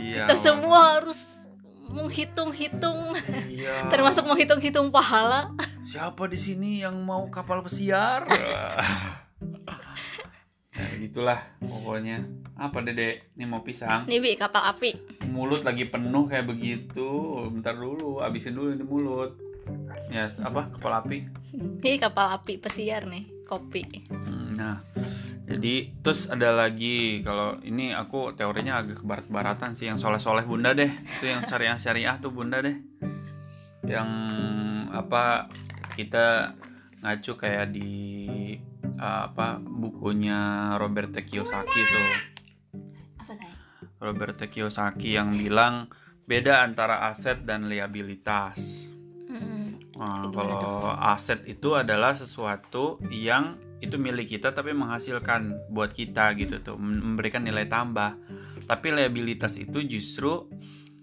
iya. 0.02 0.25
Kita 0.26 0.35
semua 0.35 0.99
harus 0.99 1.47
menghitung-hitung. 1.93 3.14
Iya. 3.47 3.85
termasuk 3.93 4.25
menghitung-hitung 4.26 4.88
pahala. 4.91 5.52
Siapa 5.85 6.25
di 6.26 6.38
sini 6.41 6.81
yang 6.83 6.97
mau 7.05 7.29
kapal 7.31 7.62
pesiar? 7.62 8.26
Ya 10.73 10.88
gitulah 11.05 11.37
pokoknya. 11.61 12.25
Apa 12.57 12.81
dede? 12.81 13.29
Ini 13.37 13.45
mau 13.45 13.61
pisang? 13.61 14.09
Nih 14.09 14.25
bi 14.25 14.41
kapal 14.41 14.64
api. 14.73 14.97
Mulut 15.29 15.69
lagi 15.69 15.85
penuh 15.85 16.25
kayak 16.25 16.49
begitu. 16.49 17.45
Bentar 17.52 17.76
dulu 17.76 18.25
abisin 18.25 18.57
dulu 18.57 18.73
di 18.73 18.81
mulut 18.81 19.51
ya 20.12 20.29
apa? 20.45 20.69
Kepala 20.73 21.05
api? 21.05 21.29
Ini 21.83 21.99
kapal 22.00 22.37
api 22.37 22.59
pesiar 22.61 23.05
nih 23.09 23.47
kopi. 23.47 23.83
Hmm, 24.09 24.43
Nah, 24.52 24.79
jadi 25.49 25.91
terus 26.00 26.31
ada 26.31 26.55
lagi 26.55 27.21
kalau 27.25 27.59
ini 27.67 27.91
aku 27.91 28.37
teorinya 28.37 28.79
agak 28.79 29.02
ke 29.02 29.05
barat-baratan 29.05 29.75
sih 29.75 29.91
yang 29.91 29.99
soleh-soleh 29.99 30.47
bunda 30.47 30.71
deh, 30.76 30.88
itu 30.88 31.29
yang 31.29 31.43
syariah-syariah 31.43 32.17
tuh 32.23 32.31
bunda 32.31 32.62
deh, 32.62 32.76
yang 33.88 34.09
apa 34.95 35.50
kita 35.99 36.55
ngacu 37.02 37.35
kayak 37.35 37.75
di 37.75 37.91
uh, 39.02 39.33
apa 39.33 39.59
bukunya 39.59 40.73
Robert 40.79 41.17
Kiyosaki 41.17 41.81
tuh, 41.91 42.09
Robert 43.99 44.38
Kiyosaki 44.38 45.19
yang 45.19 45.35
bilang 45.35 45.91
beda 46.31 46.62
antara 46.62 47.11
aset 47.11 47.43
dan 47.43 47.67
liabilitas. 47.67 48.91
Nah, 50.02 50.26
Gimana 50.26 50.54
kalau 50.59 50.90
aset 50.99 51.47
itu 51.47 51.78
adalah 51.78 52.11
sesuatu 52.11 52.99
yang 53.06 53.54
itu 53.78 53.94
milik 53.94 54.35
kita 54.35 54.50
tapi 54.50 54.75
menghasilkan 54.75 55.71
buat 55.71 55.94
kita 55.94 56.35
gitu 56.35 56.59
tuh, 56.59 56.75
mem- 56.75 57.14
memberikan 57.14 57.47
nilai 57.47 57.71
tambah. 57.71 58.18
Tapi 58.66 58.90
liabilitas 58.90 59.54
itu 59.54 59.78
justru 59.87 60.50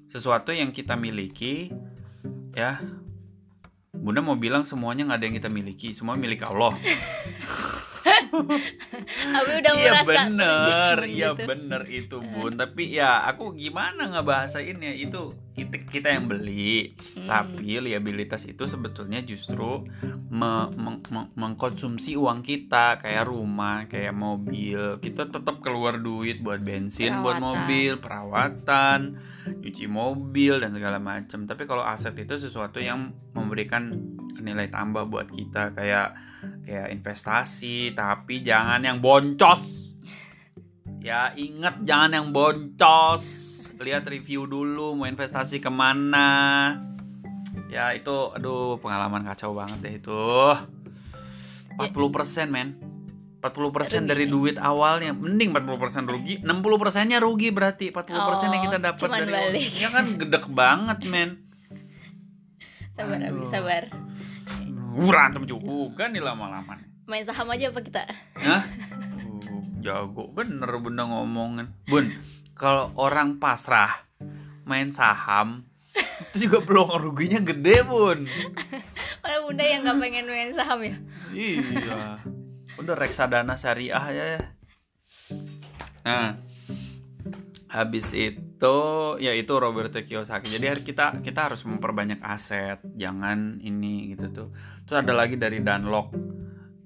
sesuatu 0.07 0.51
yang 0.51 0.75
kita 0.75 0.99
miliki 0.99 1.71
ya. 2.51 2.79
Bunda 3.95 4.19
mau 4.19 4.35
bilang 4.35 4.63
semuanya 4.63 5.07
nggak 5.07 5.19
ada 5.19 5.25
yang 5.27 5.37
kita 5.39 5.51
miliki, 5.51 5.91
semua 5.91 6.15
milik 6.15 6.43
Allah. 6.43 6.71
Abi 8.29 9.51
udah 9.59 9.73
Iya 9.75 9.91
merasa 9.91 10.11
bener, 10.27 10.97
terjudgment 10.99 11.09
iya 11.09 11.29
gitu. 11.33 11.43
bener 11.47 11.81
itu 11.87 12.17
bun. 12.21 12.51
Tapi 12.55 12.83
ya 12.93 13.25
aku 13.25 13.55
gimana 13.55 14.07
ngebahasainnya 14.11 14.93
itu 14.95 15.31
kita 15.59 15.75
kita 15.83 16.07
yang 16.15 16.31
beli. 16.31 16.95
Hmm. 17.17 17.27
Tapi 17.27 17.83
liabilitas 17.83 18.47
itu 18.47 18.63
sebetulnya 18.63 19.19
justru 19.25 19.83
me- 20.31 20.71
meng- 20.77 21.03
meng- 21.11 21.31
mengkonsumsi 21.35 22.15
uang 22.15 22.39
kita 22.45 23.01
kayak 23.03 23.27
rumah, 23.27 23.89
kayak 23.91 24.15
mobil. 24.15 25.01
Kita 25.03 25.27
tetap 25.27 25.59
keluar 25.59 25.99
duit 25.99 26.39
buat 26.39 26.63
bensin, 26.63 27.19
buat 27.19 27.41
Perawatan. 27.41 27.43
mobil, 27.43 27.91
perawatan, 27.99 28.99
cuci 29.59 29.85
mobil 29.89 30.53
dan 30.61 30.71
segala 30.71 30.97
macam. 31.01 31.43
Tapi 31.43 31.63
kalau 31.67 31.83
aset 31.83 32.15
itu 32.15 32.37
sesuatu 32.37 32.79
yang 32.79 33.11
memberikan 33.35 33.91
nilai 34.39 34.71
tambah 34.71 35.09
buat 35.09 35.27
kita 35.27 35.75
kayak 35.75 36.15
kayak 36.63 36.87
investasi, 36.95 37.91
tapi 37.97 38.39
jangan 38.39 38.79
yang 38.85 39.03
boncos. 39.03 39.91
Ya 40.99 41.31
ingat 41.35 41.83
jangan 41.87 42.11
yang 42.11 42.27
boncos. 42.35 43.48
Lihat 43.79 44.03
review 44.05 44.43
dulu 44.43 44.93
mau 44.93 45.07
investasi 45.07 45.57
ke 45.57 45.71
mana. 45.71 46.75
Ya 47.67 47.91
itu 47.91 48.11
aduh 48.29 48.75
pengalaman 48.77 49.23
kacau 49.23 49.55
banget 49.55 49.79
deh 49.79 49.93
itu. 49.97 50.23
40% 51.77 51.95
men. 52.49 52.75
40% 53.39 54.03
dari 54.03 54.27
Rugi. 54.27 54.35
duit 54.51 54.55
awalnya 54.59 55.15
mending 55.15 55.55
40% 55.55 56.11
rugi 56.11 56.43
60% 56.43 57.07
nya 57.07 57.23
rugi 57.23 57.55
berarti 57.55 57.87
40% 57.87 58.51
yang 58.51 58.63
kita 58.67 58.75
Oh, 58.75 58.83
dapat 58.83 59.07
dari 59.07 59.31
balik. 59.31 59.63
ya 59.79 59.87
kan 59.87 60.05
gedek 60.19 60.45
banget 60.51 60.99
men 61.07 61.39
sabar 62.91 63.15
Abi 63.15 63.43
sabar 63.47 63.83
berantem 64.91 65.47
juga 65.47 66.11
nih 66.11 66.19
lama-lama 66.19 66.83
main 67.07 67.23
saham 67.23 67.47
aja 67.47 67.71
apa 67.71 67.79
kita 67.79 68.03
Hah? 68.43 68.59
Uh, 68.59 69.63
jago 69.79 70.27
bener 70.35 70.67
bunda 70.75 71.07
ngomongin 71.07 71.71
bun 71.87 72.11
kalau 72.59 72.91
orang 72.99 73.39
pasrah 73.39 74.03
main 74.67 74.91
saham 74.91 75.63
itu 76.29 76.51
juga 76.51 76.59
peluang 76.67 76.99
ruginya 76.99 77.39
gede 77.39 77.87
bun. 77.87 78.27
Malah 79.23 79.39
bunda 79.47 79.63
yang 79.63 79.87
gak 79.87 79.97
pengen 80.03 80.27
main 80.27 80.51
saham 80.51 80.83
ya? 80.83 80.95
Iya. 81.31 82.19
Udah 82.75 82.95
reksadana 82.99 83.55
syariah 83.55 84.05
ya. 84.11 84.27
Nah 86.03 86.35
habis 87.69 88.11
itu 88.11 88.77
ya 89.23 89.31
itu 89.31 89.53
Robert 89.55 89.95
Kiyosaki. 89.95 90.51
Jadi 90.51 90.83
kita 90.83 91.23
kita 91.23 91.47
harus 91.47 91.63
memperbanyak 91.63 92.19
aset. 92.19 92.83
Jangan 92.99 93.63
ini 93.63 94.11
gitu 94.11 94.35
tuh. 94.35 94.49
Terus 94.83 95.07
ada 95.07 95.15
lagi 95.15 95.39
dari 95.39 95.63
Dunlop 95.63 96.11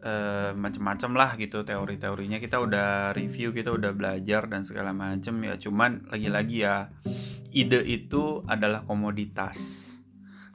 eh, 0.04 0.52
macam-macam 0.54 1.12
lah 1.16 1.30
gitu 1.40 1.64
teori-teorinya. 1.64 2.38
Kita 2.38 2.60
udah 2.60 3.16
review 3.16 3.56
kita 3.56 3.72
udah 3.72 3.96
belajar 3.96 4.46
dan 4.52 4.68
segala 4.68 4.92
macam 4.92 5.40
ya. 5.42 5.56
Cuman 5.56 6.12
lagi-lagi 6.12 6.68
ya 6.68 6.92
ide 7.56 7.82
itu 7.88 8.44
adalah 8.46 8.84
komoditas. 8.84 9.90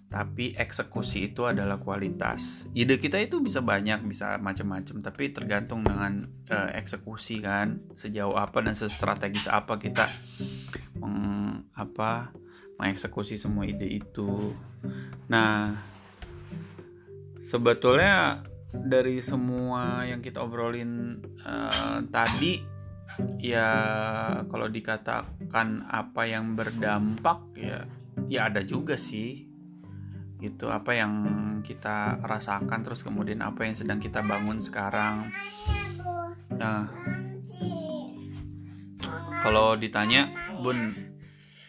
Tapi 0.09 0.57
eksekusi 0.57 1.33
itu 1.33 1.45
adalah 1.45 1.77
kualitas. 1.77 2.65
Ide 2.73 2.97
kita 2.97 3.21
itu 3.21 3.45
bisa 3.45 3.61
banyak, 3.61 4.09
bisa 4.09 4.41
macam-macam, 4.41 5.05
tapi 5.05 5.37
tergantung 5.37 5.85
dengan 5.85 6.25
eh, 6.49 6.81
eksekusi 6.81 7.45
kan, 7.45 7.81
sejauh 7.93 8.37
apa 8.37 8.65
dan 8.65 8.73
sestrategis 8.73 9.53
apa 9.53 9.77
kita 9.77 10.09
meng, 10.97 11.69
apa 11.77 12.33
mengeksekusi 12.81 13.37
semua 13.37 13.69
ide 13.69 13.85
itu. 13.85 14.55
Nah, 15.29 15.77
sebetulnya 17.43 18.41
dari 18.73 19.25
semua 19.25 20.05
yang 20.05 20.21
kita 20.21 20.45
obrolin 20.45 21.25
eh, 21.41 21.99
tadi 22.13 22.61
ya 23.41 23.71
kalau 24.45 24.69
dikatakan 24.69 25.89
apa 25.89 26.23
yang 26.29 26.53
berdampak 26.53 27.41
ya 27.57 27.89
ya 28.29 28.53
ada 28.53 28.61
juga 28.61 29.01
sih. 29.01 29.49
Gitu 30.39 30.71
apa 30.71 30.95
yang 30.95 31.13
kita 31.67 32.23
rasakan 32.23 32.87
terus 32.87 33.03
kemudian 33.03 33.43
apa 33.43 33.67
yang 33.67 33.75
sedang 33.75 33.99
kita 33.99 34.21
bangun 34.23 34.61
sekarang. 34.61 35.33
Nah 36.55 36.93
kalau 39.41 39.81
ditanya 39.81 40.29
bun 40.61 40.93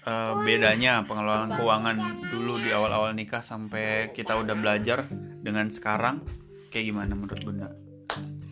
eh, 0.03 0.33
bedanya 0.43 1.07
pengelolaan 1.07 1.55
keuangan 1.55 1.97
dulu 2.27 2.59
di 2.59 2.75
awal-awal 2.75 3.15
nikah 3.15 3.41
sampai 3.41 4.11
kita 4.11 4.35
udah 4.35 4.53
belajar 4.59 5.07
dengan 5.39 5.71
sekarang 5.71 6.19
kayak 6.69 6.93
gimana 6.93 7.17
menurut 7.17 7.41
bunda? 7.41 7.73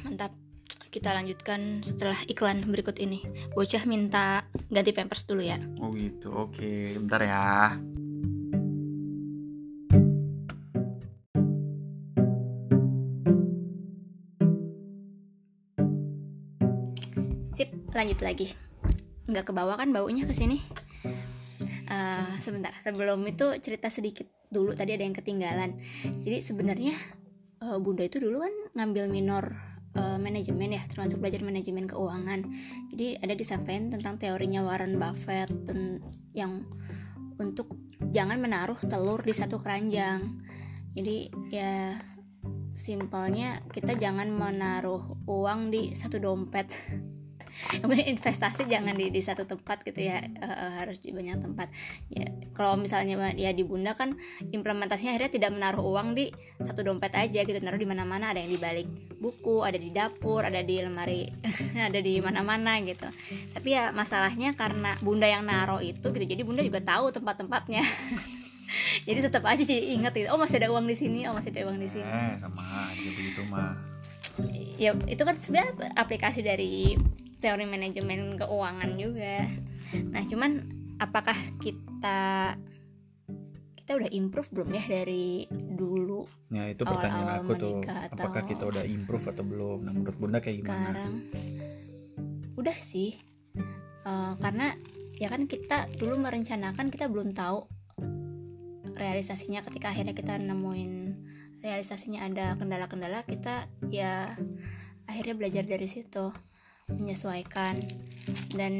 Mantap. 0.03 0.33
Kita 0.88 1.13
lanjutkan 1.13 1.86
setelah 1.86 2.17
iklan 2.25 2.65
berikut 2.65 2.97
ini. 2.97 3.21
Bocah 3.53 3.86
minta 3.86 4.41
ganti 4.74 4.89
pampers 4.95 5.29
dulu 5.29 5.45
ya. 5.45 5.62
Oh 5.77 5.93
gitu 5.93 6.33
oke. 6.33 6.97
Bentar 7.05 7.21
ya. 7.21 7.77
Sip 17.53 17.69
lanjut 17.93 18.19
lagi. 18.25 18.47
Nggak 19.29 19.45
ke 19.45 19.53
bawah 19.53 19.77
kan 19.77 19.93
baunya 19.93 20.25
ke 20.25 20.33
sini? 20.33 20.57
Eh, 21.88 22.31
sebentar. 22.41 22.74
Sebelum 22.81 23.21
itu 23.27 23.53
cerita 23.62 23.91
sedikit 23.91 24.25
dulu. 24.50 24.74
Tadi 24.74 24.97
ada 24.97 25.03
yang 25.05 25.13
ketinggalan. 25.13 25.77
Jadi 26.25 26.41
sebenarnya 26.41 26.95
eh, 27.62 27.78
bunda 27.82 28.04
itu 28.06 28.18
dulu 28.22 28.44
kan 28.44 28.54
ngambil 28.78 29.10
minor 29.10 29.54
eh, 29.98 30.18
manajemen 30.22 30.76
ya 30.78 30.82
termasuk 30.90 31.22
belajar 31.22 31.42
manajemen 31.42 31.90
keuangan. 31.90 32.46
Jadi 32.94 33.18
ada 33.22 33.34
disampaikan 33.34 33.94
tentang 33.94 34.22
teorinya 34.22 34.66
Warren 34.66 34.98
Buffett 34.98 35.52
yang 36.38 36.66
untuk 37.38 37.74
jangan 38.10 38.38
menaruh 38.42 38.78
telur 38.86 39.22
di 39.22 39.34
satu 39.34 39.58
keranjang. 39.62 40.42
Jadi 40.98 41.30
ya 41.54 41.94
simpelnya 42.78 43.58
kita 43.74 43.98
jangan 43.98 44.30
menaruh 44.30 45.02
uang 45.26 45.74
di 45.74 45.98
satu 45.98 46.22
dompet 46.22 46.70
investasi 48.14 48.70
jangan 48.70 48.96
di 48.96 49.10
di 49.10 49.22
satu 49.22 49.44
tempat 49.44 49.84
gitu 49.84 50.06
ya. 50.06 50.22
Eh, 50.22 50.72
harus 50.82 51.02
di 51.02 51.12
banyak 51.12 51.42
tempat. 51.42 51.68
Ya 52.14 52.30
kalau 52.54 52.78
misalnya 52.78 53.34
ya 53.34 53.52
di 53.54 53.64
bunda 53.66 53.94
kan 53.98 54.16
implementasinya 54.42 55.14
akhirnya 55.16 55.32
tidak 55.34 55.52
menaruh 55.54 55.84
uang 55.84 56.18
di 56.18 56.30
satu 56.62 56.86
dompet 56.86 57.14
aja 57.18 57.44
gitu 57.44 57.58
naruh 57.62 57.80
di 57.80 57.90
mana-mana. 57.90 58.32
Ada 58.34 58.46
yang 58.46 58.52
di 58.54 58.60
balik 58.60 58.88
buku 59.18 59.66
ada 59.66 59.78
di 59.78 59.90
dapur 59.90 60.46
ada 60.46 60.62
di 60.62 60.78
lemari 60.78 61.26
ada 61.90 62.00
di 62.00 62.14
mana-mana 62.22 62.78
gitu. 62.82 63.08
Tapi 63.54 63.70
ya 63.74 63.90
masalahnya 63.92 64.54
karena 64.54 64.94
bunda 65.02 65.26
yang 65.26 65.46
naruh 65.46 65.82
itu 65.82 66.14
gitu 66.14 66.26
jadi 66.26 66.42
bunda 66.46 66.62
juga 66.62 66.82
tahu 66.82 67.10
tempat-tempatnya. 67.14 67.84
Jadi 69.08 69.24
tetap 69.24 69.48
aja 69.48 69.64
jadi 69.64 69.96
inget 69.96 70.12
gitu 70.12 70.28
oh 70.28 70.36
masih 70.36 70.60
ada 70.60 70.68
uang 70.68 70.84
di 70.84 70.96
sini 70.98 71.24
oh 71.24 71.32
masih 71.32 71.56
ada 71.56 71.72
uang 71.72 71.80
di 71.80 71.88
sini. 71.88 72.04
Eh 72.04 72.36
sama 72.36 72.92
aja 72.92 73.10
begitu 73.16 73.40
mah 73.48 73.97
ya 74.77 74.94
itu 75.10 75.22
kan 75.25 75.36
sebenarnya 75.38 75.74
aplikasi 75.98 76.46
dari 76.46 76.94
teori 77.41 77.65
manajemen 77.65 78.38
keuangan 78.38 78.91
juga. 78.98 79.46
Nah 80.13 80.24
cuman 80.25 80.51
apakah 81.01 81.38
kita 81.62 82.53
kita 83.77 83.91
udah 84.03 84.10
improve 84.12 84.50
belum 84.51 84.70
ya 84.75 84.84
dari 84.84 85.48
dulu? 85.51 86.27
Ya 86.51 86.67
itu 86.67 86.84
pertanyaan 86.84 87.39
Awal-awal 87.39 87.48
aku 87.48 87.53
tuh. 87.56 87.77
apakah 87.88 88.44
kita 88.44 88.63
udah 88.67 88.84
improve 88.84 89.25
atau 89.32 89.44
belum? 89.48 89.79
Nah 89.88 89.94
menurut 89.96 90.17
bunda 90.20 90.39
kayak 90.44 90.65
gimana? 90.65 90.75
Sekarang? 90.75 91.13
Udah 92.60 92.77
sih. 92.84 93.15
Eh, 94.08 94.34
karena 94.44 94.75
ya 95.17 95.27
kan 95.27 95.50
kita 95.50 95.88
dulu 95.98 96.22
merencanakan 96.22 96.88
kita 96.94 97.10
belum 97.10 97.34
tahu 97.34 97.65
realisasinya 98.98 99.62
ketika 99.65 99.94
akhirnya 99.94 100.15
kita 100.17 100.41
nemuin 100.41 100.94
realisasinya 101.62 102.26
ada 102.26 102.54
kendala-kendala 102.58 103.26
kita 103.26 103.66
ya 103.90 104.30
akhirnya 105.08 105.36
belajar 105.36 105.64
dari 105.64 105.88
situ 105.90 106.30
menyesuaikan 106.92 107.80
dan 108.56 108.74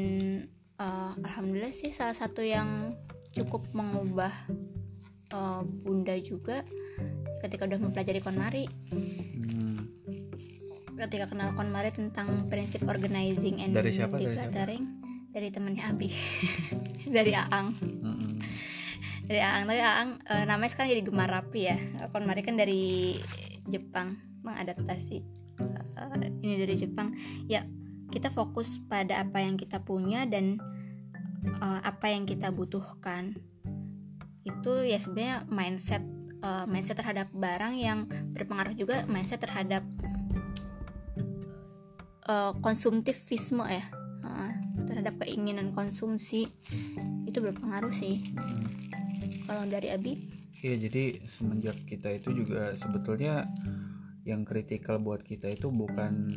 eh, 0.80 1.12
alhamdulillah 1.24 1.74
sih 1.74 1.92
salah 1.92 2.14
satu 2.14 2.40
yang 2.40 2.94
cukup 3.34 3.64
mengubah 3.76 4.32
eh, 5.32 5.62
bunda 5.84 6.16
juga 6.22 6.64
ketika 7.44 7.68
udah 7.68 7.78
mempelajari 7.78 8.20
KonMari 8.22 8.64
Hmm, 8.90 9.84
ketika 10.98 11.30
kenal 11.30 11.54
KonMari 11.54 11.94
tentang 11.94 12.50
prinsip 12.50 12.82
organizing 12.88 13.62
and 13.62 13.70
Dari 13.70 13.94
siapa? 13.94 14.18
Dari 14.18 14.34
siapa? 14.34 14.98
dari 15.28 15.48
temannya 15.52 15.84
Abi 15.84 16.08
dari 17.16 17.32
Aang 17.36 17.70
mm-mm. 17.70 18.07
Dari 19.28 19.44
Aang. 19.44 19.68
Tapi 19.68 19.80
Aang 19.84 20.10
eh, 20.24 20.44
namanya 20.48 20.70
sekarang 20.72 20.90
jadi 20.96 21.02
Gemar 21.04 21.28
Rapi 21.28 21.60
ya? 21.68 21.76
KonMari 22.10 22.40
kan 22.40 22.56
dari 22.56 23.14
Jepang 23.68 24.16
mengadaptasi 24.40 25.16
eh, 26.00 26.32
ini 26.40 26.56
dari 26.56 26.74
Jepang. 26.74 27.12
Ya 27.44 27.68
kita 28.08 28.32
fokus 28.32 28.80
pada 28.88 29.20
apa 29.20 29.44
yang 29.44 29.60
kita 29.60 29.84
punya 29.84 30.24
dan 30.24 30.56
eh, 31.44 31.80
apa 31.84 32.08
yang 32.08 32.24
kita 32.24 32.48
butuhkan. 32.50 33.36
Itu 34.48 34.80
ya 34.88 34.96
sebenarnya 34.96 35.44
mindset 35.52 36.00
eh, 36.40 36.64
mindset 36.64 36.96
terhadap 37.04 37.28
barang 37.36 37.76
yang 37.76 38.08
berpengaruh 38.32 38.72
juga 38.72 39.04
mindset 39.04 39.44
terhadap 39.44 39.84
eh, 42.24 42.52
konsumtivisme 42.64 43.68
ya. 43.68 43.84
Terhadap 44.88 45.20
keinginan 45.20 45.76
konsumsi. 45.76 46.48
Itu 47.28 47.44
berpengaruh 47.44 47.92
sih 47.92 48.24
kalau 49.48 49.64
dari 49.64 49.88
Abi? 49.88 50.12
Iya 50.60 50.76
jadi 50.76 51.24
semenjak 51.24 51.88
kita 51.88 52.12
itu 52.12 52.44
juga 52.44 52.76
sebetulnya 52.76 53.48
yang 54.28 54.44
kritikal 54.44 55.00
buat 55.00 55.24
kita 55.24 55.48
itu 55.48 55.72
bukan 55.72 56.28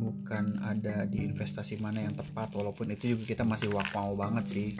bukan 0.00 0.56
ada 0.64 1.04
di 1.04 1.28
investasi 1.28 1.76
mana 1.84 2.08
yang 2.08 2.16
tepat 2.16 2.56
walaupun 2.56 2.88
itu 2.96 3.12
juga 3.12 3.36
kita 3.36 3.44
masih 3.44 3.68
wakmau 3.76 4.16
banget 4.16 4.44
sih. 4.48 4.70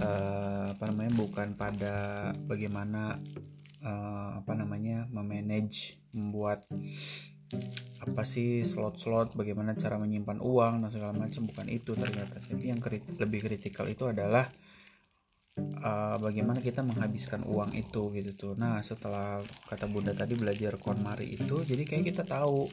Eh, 0.00 0.64
apa 0.72 0.84
namanya 0.88 1.12
bukan 1.18 1.52
pada 1.52 1.94
bagaimana 2.48 3.20
eh, 3.84 4.30
apa 4.40 4.52
namanya 4.56 5.04
memanage 5.12 6.00
membuat 6.16 6.64
apa 8.02 8.22
sih 8.26 8.66
slot-slot 8.66 9.38
bagaimana 9.38 9.78
cara 9.78 10.00
menyimpan 10.00 10.42
uang 10.42 10.82
dan 10.82 10.90
segala 10.90 11.12
macam 11.12 11.44
bukan 11.44 11.66
itu 11.68 11.92
ternyata. 11.92 12.40
Tapi 12.40 12.64
yang 12.72 12.80
lebih 13.20 13.40
kritikal 13.44 13.84
itu 13.90 14.08
adalah 14.08 14.48
uh, 15.60 16.16
bagaimana 16.20 16.60
kita 16.60 16.84
menghabiskan 16.84 17.44
uang 17.48 17.72
itu 17.72 18.12
gitu 18.12 18.30
tuh. 18.36 18.52
Nah, 18.56 18.80
setelah 18.84 19.40
kata 19.68 19.88
Bunda 19.88 20.12
tadi 20.12 20.36
belajar 20.36 20.76
KonMari 20.76 21.32
itu, 21.36 21.64
jadi 21.64 21.82
kayak 21.84 22.04
kita 22.12 22.22
tahu 22.28 22.68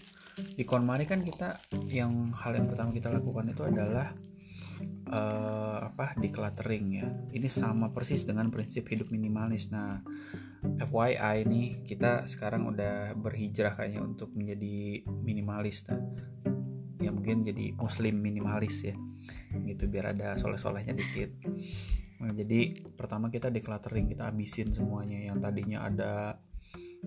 di 0.58 0.64
KonMari 0.66 1.06
kan 1.06 1.22
kita 1.22 1.62
yang 1.94 2.34
hal 2.34 2.58
yang 2.58 2.68
pertama 2.68 2.90
kita 2.90 3.14
lakukan 3.14 3.54
itu 3.54 3.62
adalah 3.64 4.12
uh, 5.14 5.78
apa 5.94 6.18
decluttering 6.20 6.86
ya. 7.00 7.08
Ini 7.32 7.48
sama 7.48 7.94
persis 7.94 8.26
dengan 8.28 8.50
prinsip 8.50 8.88
hidup 8.90 9.14
minimalis. 9.14 9.70
Nah, 9.72 10.02
FYI 10.64 11.44
nih 11.44 11.68
kita 11.84 12.26
sekarang 12.28 12.68
udah 12.72 13.16
berhijrah 13.20 13.76
kayaknya 13.76 14.02
untuk 14.04 14.32
menjadi 14.32 15.04
minimalis 15.24 15.84
nah. 15.92 16.00
Ya 17.04 17.12
mungkin 17.12 17.44
jadi 17.44 17.76
muslim 17.76 18.24
minimalis 18.24 18.80
ya. 18.88 18.96
Gitu 19.68 19.92
biar 19.92 20.16
ada 20.16 20.40
soleh-solehnya 20.40 20.96
dikit. 20.96 21.36
Nah, 22.24 22.32
jadi 22.32 22.72
pertama 22.96 23.28
kita 23.28 23.52
decluttering, 23.52 24.08
kita 24.08 24.32
habisin 24.32 24.72
semuanya. 24.72 25.20
Yang 25.28 25.38
tadinya 25.44 25.84
ada 25.84 26.40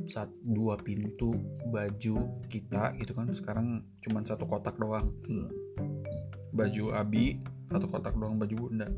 saat 0.04 0.28
dua 0.44 0.76
pintu 0.76 1.32
baju 1.72 2.44
kita 2.52 2.92
gitu 3.00 3.16
kan 3.16 3.32
sekarang 3.32 3.80
cuman 4.04 4.28
satu 4.28 4.44
kotak 4.44 4.76
doang. 4.76 5.08
Baju 6.52 6.92
abi 6.92 7.40
satu 7.72 7.88
kotak 7.88 8.12
doang 8.12 8.36
baju 8.36 8.54
bunda. 8.68 8.92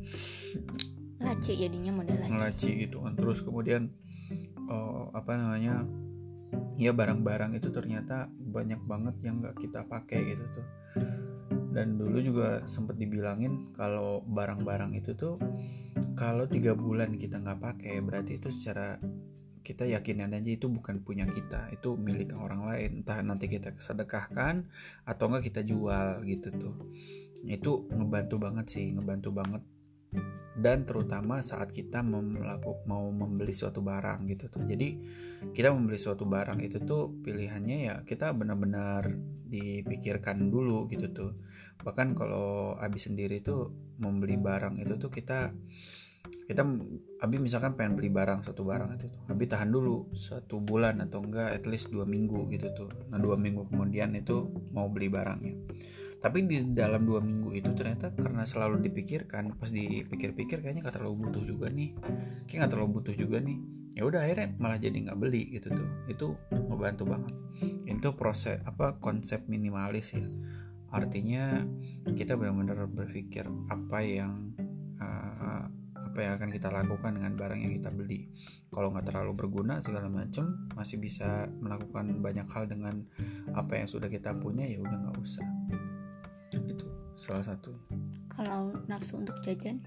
Laci 1.22 1.54
jadinya 1.54 1.94
model 1.94 2.18
laci 2.18 2.30
ngelaci 2.34 2.70
gitu 2.82 3.06
kan. 3.06 3.14
Terus 3.14 3.46
kemudian 3.46 3.94
eh, 4.58 5.04
apa 5.14 5.38
namanya 5.38 5.86
ya 6.74 6.90
barang-barang 6.90 7.62
itu 7.62 7.70
ternyata 7.70 8.26
banyak 8.34 8.82
banget 8.82 9.22
yang 9.22 9.38
nggak 9.38 9.54
kita 9.62 9.86
pakai 9.86 10.34
gitu 10.34 10.44
tuh. 10.50 10.66
Dan 11.70 11.94
dulu 11.94 12.18
juga 12.18 12.66
sempat 12.66 12.98
dibilangin 12.98 13.70
kalau 13.78 14.26
barang-barang 14.26 14.98
itu 14.98 15.14
tuh 15.14 15.38
kalau 16.18 16.44
tiga 16.50 16.74
bulan 16.74 17.14
kita 17.14 17.38
nggak 17.38 17.60
pakai 17.62 18.02
berarti 18.02 18.38
itu 18.42 18.48
secara 18.50 18.98
kita 19.62 19.84
yakinin 19.84 20.32
aja 20.32 20.48
itu 20.48 20.64
bukan 20.72 21.04
punya 21.04 21.28
kita 21.28 21.68
itu 21.70 21.94
milik 22.00 22.32
orang 22.32 22.64
lain. 22.64 22.90
Entah 23.04 23.20
nanti 23.20 23.52
kita 23.52 23.76
sedekahkan 23.76 24.64
atau 25.04 25.24
enggak 25.28 25.52
kita 25.52 25.60
jual 25.62 26.24
gitu 26.24 26.48
tuh. 26.56 26.76
Itu 27.44 27.84
ngebantu 27.92 28.40
banget 28.40 28.66
sih 28.72 28.96
ngebantu 28.96 29.30
banget 29.36 29.62
dan 30.58 30.82
terutama 30.82 31.38
saat 31.38 31.70
kita 31.70 32.02
melaku- 32.02 32.82
mau 32.90 33.06
membeli 33.14 33.54
suatu 33.54 33.78
barang 33.78 34.26
gitu 34.26 34.50
tuh. 34.50 34.66
Jadi 34.66 34.88
kita 35.54 35.70
membeli 35.70 35.96
suatu 35.96 36.26
barang 36.26 36.58
itu 36.58 36.82
tuh 36.82 37.14
pilihannya 37.22 37.76
ya 37.86 37.94
kita 38.02 38.34
benar-benar 38.34 39.06
dipikirkan 39.48 40.50
dulu 40.50 40.90
gitu 40.90 41.14
tuh. 41.14 41.32
Bahkan 41.78 42.18
kalau 42.18 42.74
Abi 42.74 42.98
sendiri 42.98 43.38
tuh 43.38 43.70
membeli 44.02 44.34
barang 44.34 44.82
itu 44.82 44.98
tuh 44.98 45.14
kita 45.14 45.54
kita 46.28 46.62
Abi 47.22 47.36
misalkan 47.38 47.78
pengen 47.78 47.94
beli 47.94 48.10
barang 48.10 48.42
satu 48.42 48.66
barang 48.66 48.98
itu 48.98 49.06
tuh 49.08 49.22
Abi 49.30 49.46
tahan 49.46 49.70
dulu 49.70 50.10
satu 50.10 50.58
bulan 50.58 50.98
atau 51.06 51.22
enggak 51.22 51.54
at 51.54 51.64
least 51.70 51.94
dua 51.94 52.02
minggu 52.02 52.50
gitu 52.50 52.74
tuh. 52.74 52.90
Nah 53.14 53.22
dua 53.22 53.38
minggu 53.38 53.70
kemudian 53.70 54.10
itu 54.18 54.50
mau 54.74 54.90
beli 54.90 55.06
barangnya 55.06 55.54
tapi 56.18 56.50
di 56.50 56.58
dalam 56.74 57.06
dua 57.06 57.22
minggu 57.22 57.54
itu 57.54 57.70
ternyata 57.78 58.10
karena 58.10 58.42
selalu 58.42 58.82
dipikirkan 58.90 59.54
pas 59.54 59.70
dipikir-pikir 59.70 60.58
kayaknya 60.58 60.82
nggak 60.82 60.98
terlalu 60.98 61.30
butuh 61.30 61.42
juga 61.46 61.66
nih. 61.70 61.94
Kayak 62.50 62.58
nggak 62.66 62.72
terlalu 62.74 62.90
butuh 62.98 63.14
juga 63.14 63.38
nih. 63.38 63.58
Ya 63.94 64.02
udah 64.06 64.20
akhirnya 64.26 64.48
malah 64.58 64.78
jadi 64.82 64.98
nggak 64.98 65.18
beli 65.18 65.42
gitu 65.54 65.70
tuh. 65.70 65.88
Itu 66.10 66.26
ngebantu 66.50 67.06
banget. 67.06 67.34
Itu 67.86 68.18
proses 68.18 68.58
apa 68.66 68.98
konsep 68.98 69.46
minimalis 69.46 70.18
ya. 70.18 70.26
Artinya 70.90 71.62
kita 72.10 72.34
benar-benar 72.34 72.90
berpikir 72.90 73.46
apa 73.70 73.98
yang 74.02 74.58
uh, 74.98 75.70
apa 75.98 76.18
yang 76.18 76.32
akan 76.34 76.50
kita 76.50 76.68
lakukan 76.74 77.14
dengan 77.14 77.38
barang 77.38 77.60
yang 77.62 77.78
kita 77.78 77.94
beli. 77.94 78.26
Kalau 78.74 78.90
nggak 78.90 79.06
terlalu 79.06 79.38
berguna 79.38 79.78
segala 79.78 80.10
macam 80.10 80.66
masih 80.74 80.98
bisa 80.98 81.46
melakukan 81.62 82.18
banyak 82.18 82.50
hal 82.50 82.66
dengan 82.66 83.06
apa 83.54 83.78
yang 83.78 83.86
sudah 83.86 84.10
kita 84.10 84.34
punya 84.34 84.66
ya 84.66 84.82
udah 84.82 84.98
nggak 84.98 85.18
usah 85.22 85.57
salah 87.18 87.42
satu 87.42 87.74
kalau 88.30 88.70
nafsu 88.86 89.18
untuk 89.18 89.34
jajan 89.42 89.82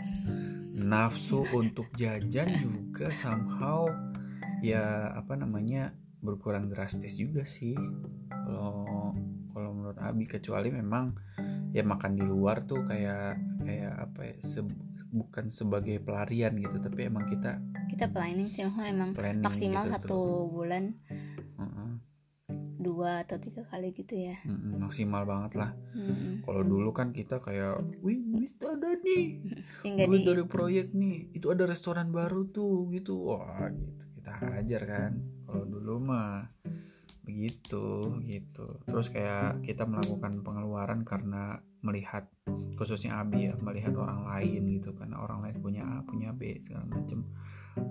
nafsu 0.75 1.47
untuk 1.55 1.87
jajan 1.95 2.51
juga 2.59 3.09
somehow 3.15 3.87
ya 4.59 5.15
apa 5.15 5.39
namanya 5.39 5.95
berkurang 6.21 6.69
drastis 6.69 7.17
juga 7.17 7.47
sih 7.47 7.73
kalau 8.29 9.15
kalau 9.55 9.69
menurut 9.73 9.97
Abi 9.97 10.27
kecuali 10.27 10.69
memang 10.69 11.15
ya 11.71 11.81
makan 11.87 12.19
di 12.19 12.23
luar 12.27 12.67
tuh 12.67 12.83
kayak 12.83 13.39
kayak 13.63 13.93
apa 13.95 14.19
ya 14.27 14.35
se- 14.43 14.91
bukan 15.11 15.51
sebagai 15.51 15.99
pelarian 15.99 16.55
gitu 16.55 16.79
tapi 16.79 17.07
emang 17.11 17.27
kita 17.27 17.59
kita 17.91 18.07
planning 18.07 18.47
sih 18.47 18.63
emang 18.63 19.11
planning 19.11 19.43
maksimal 19.43 19.83
gitu 19.83 19.91
satu 19.99 20.07
tuh. 20.07 20.47
bulan. 20.47 20.95
Dua 23.01 23.25
atau 23.25 23.41
tiga 23.41 23.65
kali 23.65 23.89
gitu 23.97 24.13
ya. 24.13 24.37
Mm-mm, 24.45 24.77
maksimal 24.77 25.25
banget 25.25 25.57
lah. 25.57 25.73
Mm-mm. 25.97 26.45
kalau 26.45 26.61
dulu 26.61 26.93
kan 26.93 27.09
kita 27.09 27.41
kayak 27.41 27.81
wih 28.05 28.21
duit 28.21 28.53
ada 28.61 28.93
nih. 29.01 29.41
Hingga 29.89 30.05
duit 30.05 30.21
di 30.21 30.27
dari 30.29 30.43
proyek 30.45 30.93
nih. 30.93 31.33
Itu 31.33 31.49
ada 31.49 31.65
restoran 31.65 32.13
baru 32.13 32.45
tuh 32.53 32.93
gitu. 32.93 33.33
Wah 33.33 33.73
gitu. 33.73 34.05
Kita 34.21 34.37
hajar 34.37 34.81
kan. 34.85 35.11
Kalau 35.49 35.65
dulu 35.65 36.13
mah 36.13 36.45
begitu 37.25 38.21
gitu. 38.21 38.85
Terus 38.85 39.09
kayak 39.09 39.65
kita 39.65 39.89
melakukan 39.89 40.45
pengeluaran 40.45 41.01
karena 41.01 41.57
melihat 41.81 42.29
khususnya 42.75 43.21
Abi 43.21 43.49
ya 43.49 43.53
melihat 43.61 43.93
orang 43.97 44.25
lain 44.25 44.67
gitu 44.77 44.93
karena 44.97 45.21
orang 45.21 45.45
lain 45.45 45.57
punya 45.61 45.83
A 45.85 46.05
punya 46.05 46.33
B 46.33 46.57
segala 46.63 46.87
macem. 46.89 47.25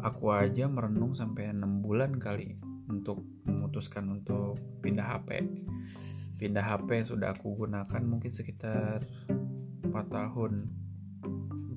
Aku 0.05 0.31
aja 0.35 0.69
merenung 0.69 1.17
sampai 1.17 1.53
enam 1.53 1.81
bulan 1.81 2.19
kali 2.21 2.59
untuk 2.91 3.23
memutuskan 3.47 4.11
untuk 4.11 4.59
pindah 4.83 5.07
HP 5.19 5.47
pindah 6.41 6.65
HP 6.65 7.05
yang 7.05 7.09
sudah 7.13 7.29
aku 7.37 7.53
gunakan 7.53 8.01
mungkin 8.01 8.33
sekitar 8.33 9.05
4 9.29 9.93
tahun. 9.93 10.53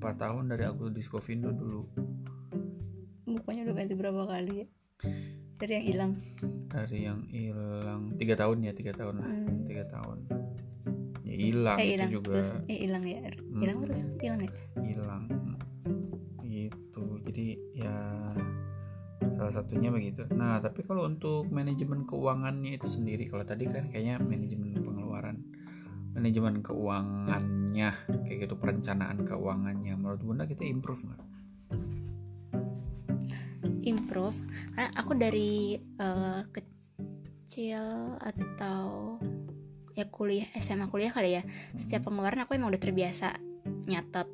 tahun 0.00 0.44
dari 0.48 0.64
aku 0.64 0.88
di 0.88 1.04
Skovindo 1.04 1.52
dulu. 1.52 1.84
Bukannya 3.28 3.68
udah 3.68 3.76
ganti 3.76 3.92
berapa 3.92 4.24
kali 4.24 4.64
ya? 4.64 4.66
Dari 5.60 5.72
yang 5.76 5.84
hilang? 5.84 6.12
Dari 6.72 6.98
yang 7.04 7.20
hilang 7.28 8.16
tiga 8.16 8.40
tahun 8.40 8.64
ya 8.64 8.72
tiga 8.72 8.96
tahun 8.96 9.20
lah. 9.20 9.28
Hmm. 9.28 9.68
tiga 9.68 9.84
tahun 9.84 10.43
hilang 11.34 11.78
eh 11.82 11.98
itu 11.98 12.06
juga. 12.20 12.38
Terus 12.38 12.50
eh 12.70 12.78
hilang 12.86 13.04
ya? 13.04 13.20
Hilang 13.34 13.76
Hmm. 13.78 13.84
terus 13.86 14.00
hilang 14.22 14.40
ya? 14.40 14.50
Hilang. 14.80 15.22
Gitu. 16.46 17.04
Jadi 17.26 17.46
ya 17.74 17.96
salah 19.34 19.52
satunya 19.52 19.90
begitu. 19.90 20.24
Nah 20.30 20.62
tapi 20.62 20.86
kalau 20.86 21.08
untuk 21.08 21.50
manajemen 21.50 22.06
keuangannya 22.06 22.78
itu 22.78 22.86
sendiri 22.86 23.26
kalau 23.26 23.42
tadi 23.42 23.66
kan 23.66 23.90
kayaknya 23.90 24.20
manajemen 24.22 24.76
pengeluaran 24.78 25.42
manajemen 26.14 26.62
keuangannya 26.62 27.90
kayak 28.24 28.38
gitu 28.46 28.54
perencanaan 28.54 29.26
keuangannya. 29.26 29.98
Menurut 29.98 30.22
bunda 30.22 30.46
kita 30.46 30.62
improve 30.62 31.02
nggak? 31.10 31.22
Improve? 33.84 34.38
Karena 34.72 34.90
aku 34.96 35.12
dari 35.18 35.76
eh, 35.76 36.42
kecil 36.54 38.16
atau 38.22 39.18
ya 39.94 40.04
kuliah 40.10 40.46
SMA 40.58 40.90
kuliah 40.90 41.10
kali 41.14 41.38
ya. 41.38 41.42
Setiap 41.74 42.06
pengeluaran 42.10 42.42
aku 42.44 42.54
emang 42.58 42.70
udah 42.70 42.82
terbiasa 42.82 43.34
nyatet 43.86 44.28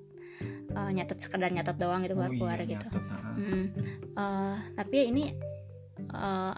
Eh, 0.70 0.90
nyatet 0.94 1.18
sekedar 1.18 1.51
nyatet 1.51 1.75
doang 1.83 2.01
gitu 2.07 2.14
keluar 2.14 2.31
keluar 2.31 2.59
iya, 2.62 2.79
gitu. 2.79 2.87
nyatet, 2.87 3.05
nah. 3.11 3.35
Mm, 3.35 3.64
eh, 4.14 4.57
tapi 4.79 4.94
ya 5.03 5.05
ini 5.11 5.25
eh, 6.14 6.55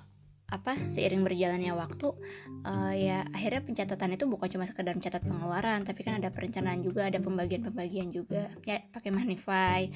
apa 0.52 0.72
seiring 0.92 1.24
berjalannya 1.24 1.72
waktu 1.72 2.12
eh, 2.60 2.92
ya 3.08 3.18
akhirnya 3.32 3.64
pencatatan 3.64 4.12
itu 4.12 4.28
bukan 4.28 4.48
cuma 4.52 4.68
sekedar 4.68 4.92
mencatat 4.92 5.24
pengeluaran 5.24 5.80
tapi 5.88 6.04
kan 6.04 6.20
ada 6.20 6.28
perencanaan 6.28 6.84
juga 6.84 7.08
ada 7.08 7.24
pembagian-pembagian 7.24 8.12
juga 8.12 8.52
ya 8.68 8.84
pakai 8.92 9.10
Magnify 9.16 9.88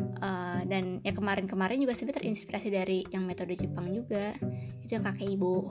Eh, 0.00 0.60
dan 0.64 1.04
ya 1.04 1.12
kemarin-kemarin 1.12 1.76
juga 1.76 1.92
sebenarnya 1.92 2.24
terinspirasi 2.24 2.68
dari 2.72 3.04
yang 3.12 3.28
metode 3.28 3.52
Jepang 3.52 3.92
juga 3.92 4.32
itu 4.80 4.96
yang 4.96 5.04
kakek 5.04 5.36
ibu. 5.36 5.68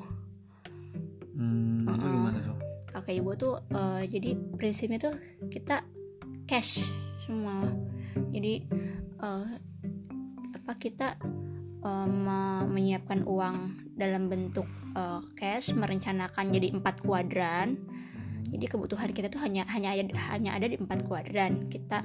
Hmm, 1.34 1.89
itu 1.89 2.06
gimana 2.06 2.38
tuh 2.46 2.59
kakek 2.89 3.21
ibu 3.21 3.32
tuh 3.38 3.56
eh, 3.71 4.04
jadi 4.10 4.36
prinsipnya 4.58 4.99
tuh 4.99 5.15
kita 5.49 5.86
cash 6.49 6.89
semua. 7.21 7.69
Jadi 8.34 8.65
eh, 9.21 9.47
apa 10.49 10.71
kita 10.75 11.15
me- 12.10 12.67
menyiapkan 12.67 13.23
uang 13.23 13.58
dalam 13.95 14.28
bentuk 14.28 14.65
eh, 14.97 15.21
cash 15.38 15.71
merencanakan 15.78 16.52
jadi 16.52 16.73
empat 16.73 17.06
kuadran. 17.06 17.78
Jadi 18.49 18.65
kebutuhan 18.65 19.13
kita 19.13 19.30
tuh 19.30 19.45
hanya 19.45 19.62
hanya 19.69 19.93
hanya 20.34 20.58
ada 20.58 20.65
di 20.65 20.75
empat 20.75 21.06
kuadran. 21.06 21.69
Kita 21.69 22.02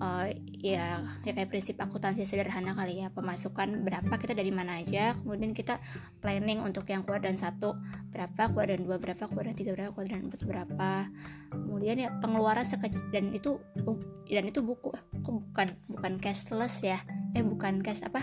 eh, 0.00 0.40
ya 0.64 1.04
ya 1.22 1.32
kayak 1.32 1.50
prinsip 1.50 1.76
akuntansi 1.78 2.26
sederhana 2.26 2.74
kali 2.74 3.04
ya. 3.04 3.12
Pemasukan 3.12 3.82
berapa 3.84 4.14
kita 4.18 4.34
dari 4.34 4.50
mana 4.50 4.80
aja. 4.80 5.14
Kemudian 5.18 5.54
kita 5.54 5.78
planning 6.18 6.62
untuk 6.62 6.88
yang 6.90 7.06
kuadran 7.06 7.38
satu 7.38 7.78
berapa 8.10 8.50
kuadran 8.50 8.82
dua 8.82 8.98
berapa 8.98 9.28
kuadran 9.30 9.54
tiga 9.54 9.74
berapa 9.76 9.92
kuadran 9.94 10.26
empat 10.26 10.42
berapa. 10.46 11.08
Kemudian 11.52 11.96
ya 12.00 12.08
pengeluaran 12.18 12.66
sekecil 12.66 13.02
dan 13.14 13.30
itu 13.30 13.60
dan 14.26 14.44
itu 14.48 14.60
buku 14.64 14.90
kok 15.22 15.32
bukan 15.32 15.68
bukan 15.90 16.12
cashless 16.18 16.82
ya. 16.82 16.98
Eh 17.36 17.42
bukan 17.42 17.82
cash 17.84 18.02
apa? 18.02 18.22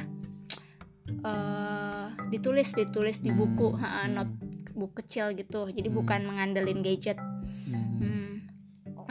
Eh 1.08 2.06
ditulis 2.32 2.72
ditulis 2.76 3.20
di 3.20 3.32
buku. 3.36 3.76
Hmm, 3.76 3.82
ha, 3.84 3.90
hmm, 4.08 4.12
not 4.16 4.30
buku 4.76 5.04
kecil 5.04 5.36
gitu. 5.36 5.68
Jadi 5.68 5.88
Hmm. 5.92 5.98
bukan 6.00 6.20
mengandelin 6.24 6.80
gadget. 6.82 7.20
Hmm. 7.70 8.11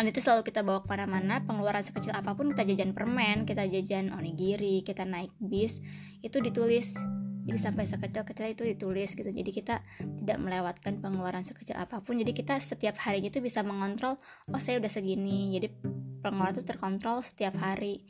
Dan 0.01 0.09
itu 0.09 0.25
selalu 0.25 0.49
kita 0.49 0.65
bawa 0.65 0.81
ke 0.81 0.89
mana-mana 0.89 1.45
Pengeluaran 1.45 1.85
sekecil 1.85 2.17
apa 2.17 2.33
pun 2.33 2.57
Kita 2.57 2.65
jajan 2.65 2.97
permen 2.97 3.45
Kita 3.45 3.69
jajan 3.69 4.17
onigiri 4.17 4.81
Kita 4.81 5.05
naik 5.05 5.37
bis 5.37 5.85
Itu 6.25 6.41
ditulis. 6.41 6.97
Jadi 7.41 7.57
sampai 7.57 7.89
sekecil-kecil 7.89 8.53
itu 8.53 8.63
ditulis 8.63 9.11
gitu. 9.17 9.27
Jadi 9.27 9.51
kita 9.51 9.81
tidak 10.23 10.39
melewatkan 10.39 11.01
pengeluaran 11.01 11.43
sekecil 11.43 11.75
apa 11.75 12.05
pun. 12.05 12.21
Jadi 12.21 12.37
kita 12.37 12.61
setiap 12.61 13.01
harinya 13.03 13.33
itu 13.33 13.41
bisa 13.41 13.65
mengontrol 13.65 14.21
Oh 14.53 14.61
saya 14.61 14.77
udah 14.79 14.93
segini. 14.93 15.57
Jadi 15.57 15.73
pengeluaran 16.21 16.55
itu 16.55 16.63
terkontrol 16.63 17.25
setiap 17.25 17.57
hari. 17.59 18.05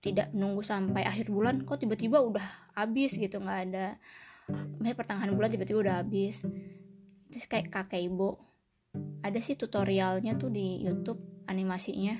Tidak 0.00 0.32
nunggu 0.32 0.62
sampai 0.62 1.02
akhir 1.02 1.28
bulan 1.34 1.66
Kok 1.66 1.82
tiba-tiba 1.82 2.22
udah 2.22 2.72
habis? 2.78 3.18
Gitu 3.18 3.42
nggak 3.42 3.60
ada. 3.68 3.98
Misalnya 4.80 4.96
pertengahan 4.96 5.34
bulan 5.34 5.50
tiba-tiba 5.50 5.78
udah 5.84 5.94
habis. 6.00 6.46
Terus 7.28 7.44
kayak 7.50 7.74
kakek 7.74 8.06
ibu 8.06 8.53
ada 9.24 9.38
sih 9.40 9.56
tutorialnya 9.56 10.36
tuh 10.36 10.52
di 10.52 10.84
YouTube 10.84 11.46
animasinya 11.48 12.14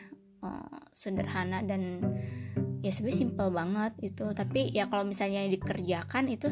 eh, 0.45 0.79
sederhana 0.91 1.61
dan 1.65 2.01
ya 2.85 2.91
sebenarnya 2.93 3.21
simple 3.25 3.51
banget 3.53 3.93
itu. 4.05 4.27
Tapi 4.33 4.73
ya 4.73 4.89
kalau 4.89 5.05
misalnya 5.09 5.45
dikerjakan 5.49 6.29
itu 6.29 6.49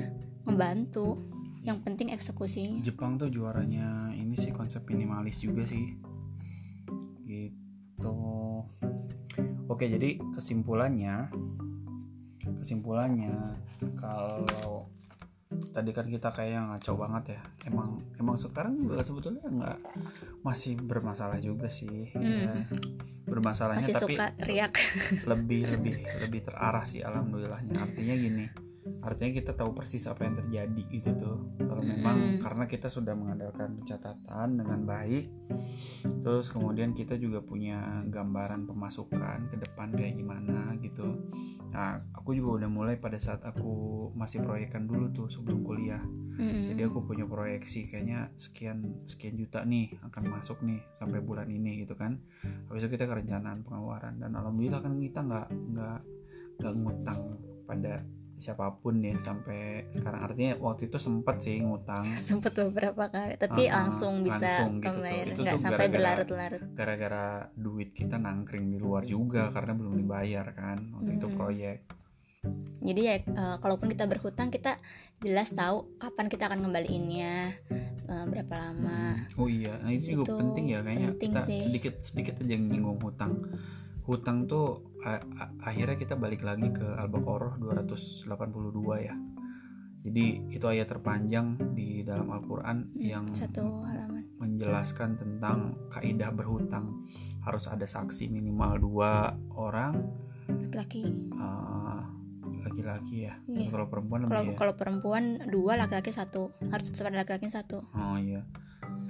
ngebantu 0.48 1.20
yang 1.62 1.78
penting 1.84 2.10
eksekusinya. 2.10 2.82
Jepang 2.82 3.16
tuh 3.16 3.30
juaranya 3.30 4.10
ini 4.18 4.34
sih 4.34 4.50
konsep 4.50 4.82
minimalis 4.90 5.40
juga 5.42 5.62
sih. 5.68 5.94
Gitu. 7.22 8.16
Oke 9.70 9.88
jadi 9.88 10.20
kesimpulannya 10.34 11.32
kesimpulannya 12.62 13.54
kalau 13.98 14.86
tadi 15.72 15.90
kan 15.92 16.06
kita 16.08 16.28
kayak 16.32 16.60
ngaco 16.72 16.92
banget 16.96 17.24
ya 17.38 17.40
emang 17.68 18.00
emang 18.18 18.36
sekarang 18.40 18.80
juga 18.80 19.04
sebetulnya 19.04 19.44
nggak 19.44 19.78
masih 20.42 20.76
bermasalah 20.80 21.38
juga 21.38 21.68
sih 21.68 22.10
ya. 22.14 22.52
Hmm. 22.52 22.66
bermasalahnya 23.26 23.86
masih 23.86 23.96
tapi 23.96 24.14
suka 24.16 24.26
teriak 24.36 24.72
lebih 25.30 25.62
lebih 25.78 25.94
lebih 26.26 26.40
terarah 26.42 26.84
sih 26.84 27.00
alhamdulillahnya 27.04 27.78
artinya 27.78 28.14
gini 28.18 28.46
artinya 29.02 29.30
kita 29.38 29.52
tahu 29.54 29.70
persis 29.78 30.10
apa 30.10 30.26
yang 30.26 30.34
terjadi 30.42 30.82
gitu 30.90 31.10
tuh 31.14 31.36
kalau 31.58 31.82
memang 31.86 32.16
Mm. 32.22 32.38
karena 32.42 32.64
kita 32.66 32.90
sudah 32.90 33.14
mengandalkan 33.14 33.78
pencatatan 33.78 34.58
dengan 34.58 34.80
baik 34.82 35.30
terus 36.22 36.50
kemudian 36.50 36.90
kita 36.90 37.14
juga 37.14 37.42
punya 37.42 38.02
gambaran 38.10 38.66
pemasukan 38.66 39.54
ke 39.54 39.56
depan 39.62 39.94
kayak 39.94 40.18
gimana 40.18 40.74
gitu 40.82 41.14
nah 41.70 42.02
aku 42.22 42.32
juga 42.32 42.62
udah 42.62 42.70
mulai 42.70 42.94
pada 42.94 43.18
saat 43.18 43.42
aku 43.42 43.72
masih 44.14 44.40
proyekan 44.40 44.86
dulu 44.86 45.10
tuh 45.10 45.26
sebelum 45.26 45.60
kuliah 45.60 45.98
Mm-mm. 46.32 46.70
jadi 46.70 46.86
aku 46.86 47.02
punya 47.02 47.26
proyeksi 47.26 47.84
kayaknya 47.84 48.30
sekian 48.38 49.02
sekian 49.04 49.34
juta 49.34 49.66
nih 49.66 49.90
akan 50.00 50.30
masuk 50.30 50.62
nih 50.62 50.78
sampai 50.94 51.18
bulan 51.18 51.50
ini 51.50 51.82
gitu 51.82 51.92
kan 51.92 52.22
habis 52.70 52.86
itu 52.86 52.94
kita 52.94 53.04
kerencanaan 53.04 53.60
pengeluaran 53.60 54.16
dan 54.16 54.32
alhamdulillah 54.32 54.80
kan 54.80 54.94
kita 54.96 55.18
nggak 55.20 55.46
nggak 55.50 55.98
nggak 56.56 56.72
ngutang 56.78 57.20
pada 57.66 57.94
siapa 58.38 58.74
pun 58.74 58.98
ya 58.98 59.14
sampai 59.18 59.86
sekarang 59.94 60.20
artinya 60.26 60.58
waktu 60.58 60.90
itu 60.90 60.98
sempet 60.98 61.36
sih 61.38 61.58
ngutang 61.58 62.02
sempet 62.30 62.50
beberapa 62.56 63.06
kali 63.06 63.34
tapi 63.34 63.66
Ah, 63.66 63.86
langsung 63.86 64.22
bisa 64.22 64.38
langsung 64.66 64.78
gitu 64.78 64.98
tuh. 64.98 65.26
Itu 65.26 65.40
nggak 65.42 65.54
tuh 65.54 65.62
sampai 65.62 65.86
berlarut-larut 65.86 66.62
gara-gara 66.74 67.26
duit 67.54 67.90
kita 67.90 68.14
nangkring 68.16 68.66
di 68.66 68.78
luar 68.78 69.02
juga 69.04 69.50
karena 69.50 69.74
belum 69.74 69.94
dibayar 69.94 70.46
kan 70.54 70.78
waktu 70.94 71.18
itu 71.18 71.26
Hmm. 71.26 71.36
proyek 71.38 71.78
jadi 72.82 73.00
ya 73.00 73.14
eh, 73.22 73.56
kalaupun 73.62 73.86
kita 73.86 74.10
berhutang 74.10 74.50
kita 74.50 74.74
jelas 75.22 75.54
tahu 75.54 75.86
kapan 75.96 76.26
kita 76.26 76.50
akan 76.50 76.66
ngembaliinnya 76.66 77.54
eh, 78.10 78.24
berapa 78.26 78.54
lama. 78.58 79.14
Oh 79.38 79.46
iya 79.46 79.78
nah 79.78 79.88
itu 79.88 80.18
juga 80.18 80.22
Itu 80.26 80.34
penting 80.36 80.64
ya 80.68 80.80
kayaknya. 80.82 81.08
Penting 81.14 81.30
kita 81.30 81.40
sih. 81.46 81.60
sedikit 81.62 81.94
sedikit 82.02 82.34
aja 82.42 82.54
nyinggung 82.58 82.98
hutang. 82.98 83.32
Hutang 84.02 84.50
tuh 84.50 84.82
a- 85.00 85.22
a- 85.38 85.54
akhirnya 85.62 85.94
kita 85.94 86.18
balik 86.18 86.42
lagi 86.42 86.66
ke 86.68 86.82
Al-Baqarah 86.82 87.54
282 87.56 88.26
ya. 88.98 89.14
Jadi 90.02 90.24
itu 90.50 90.66
ayat 90.66 90.90
terpanjang 90.90 91.54
di 91.78 92.02
dalam 92.02 92.26
Al-Quran 92.26 92.90
Hmm, 92.90 92.98
yang 92.98 93.24
satu 93.30 93.86
halaman. 93.86 94.26
menjelaskan 94.42 95.14
tentang 95.14 95.78
kaidah 95.88 96.34
berhutang. 96.34 97.06
Harus 97.40 97.70
ada 97.70 97.86
saksi 97.86 98.26
minimal 98.26 98.82
dua 98.82 99.38
orang. 99.54 99.94
Laki-laki. 100.50 101.30
Eh, 101.30 102.02
laki-laki 102.72 103.28
ya? 103.28 103.34
Iya. 103.44 103.68
kalau 103.68 103.86
perempuan 103.92 104.20
kalau 104.24 104.40
lebih 104.40 104.56
ya? 104.56 104.58
kalau 104.58 104.74
perempuan 104.74 105.24
dua 105.52 105.72
laki-laki 105.76 106.10
satu. 106.10 106.56
Harus 106.72 106.88
ada 106.96 107.20
laki-laki 107.20 107.52
satu. 107.52 107.84
Oh 107.92 108.16
iya. 108.16 108.42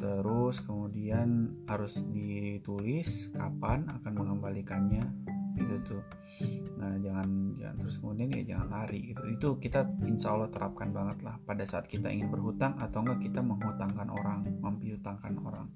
Terus 0.03 0.59
kemudian 0.67 1.63
harus 1.71 2.03
ditulis 2.11 3.31
kapan 3.31 3.87
akan 3.87 4.13
mengembalikannya. 4.19 5.07
Gitu 5.55 5.75
tuh. 5.87 6.03
Nah 6.83 6.99
jangan 6.99 7.55
jangan 7.55 7.77
terus 7.87 7.97
kemudian 8.03 8.29
ya 8.35 8.43
jangan 8.57 8.69
lari 8.75 9.15
gitu. 9.15 9.23
Itu 9.31 9.49
kita 9.63 9.87
insya 10.11 10.35
Allah 10.35 10.51
terapkan 10.51 10.91
banget 10.91 11.23
lah 11.23 11.39
pada 11.47 11.63
saat 11.63 11.87
kita 11.87 12.11
ingin 12.11 12.35
berhutang 12.35 12.75
atau 12.83 13.07
enggak 13.07 13.31
kita 13.31 13.41
menghutangkan 13.47 14.11
orang 14.11 14.43
mempiutangkan 14.59 15.39
orang. 15.39 15.71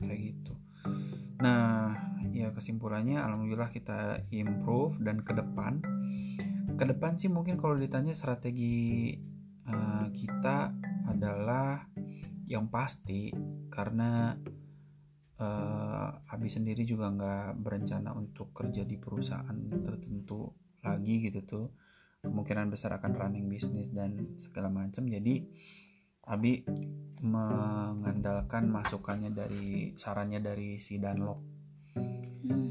Kayak 0.00 0.32
gitu. 0.32 0.52
Nah 1.44 1.92
ya 2.36 2.52
kesimpulannya 2.52 3.20
alhamdulillah 3.20 3.72
kita 3.72 4.24
improve 4.32 5.00
dan 5.00 5.24
ke 5.24 5.32
depan 5.32 5.80
ke 6.76 6.84
depan 6.84 7.16
sih 7.16 7.32
mungkin 7.32 7.56
kalau 7.56 7.74
ditanya 7.74 8.12
strategi 8.12 9.16
eh, 9.64 10.06
kita 10.12 10.56
adalah 11.08 11.82
yang 12.46 12.70
pasti 12.70 13.32
karena 13.72 14.36
eh 15.36 16.10
Abi 16.32 16.48
sendiri 16.48 16.88
juga 16.88 17.12
nggak 17.12 17.60
berencana 17.60 18.16
untuk 18.16 18.56
kerja 18.56 18.88
di 18.88 18.96
perusahaan 18.96 19.56
tertentu 19.84 20.48
lagi 20.80 21.28
gitu 21.28 21.40
tuh 21.44 21.66
kemungkinan 22.24 22.72
besar 22.72 22.96
akan 22.96 23.12
running 23.12 23.44
bisnis 23.44 23.92
dan 23.92 24.36
segala 24.40 24.72
macam 24.72 25.04
jadi 25.04 25.44
Abi 26.26 26.66
mengandalkan 27.22 28.66
masukannya 28.66 29.30
dari 29.30 29.94
sarannya 29.94 30.42
dari 30.42 30.82
si 30.82 30.98
Danlok. 30.98 31.45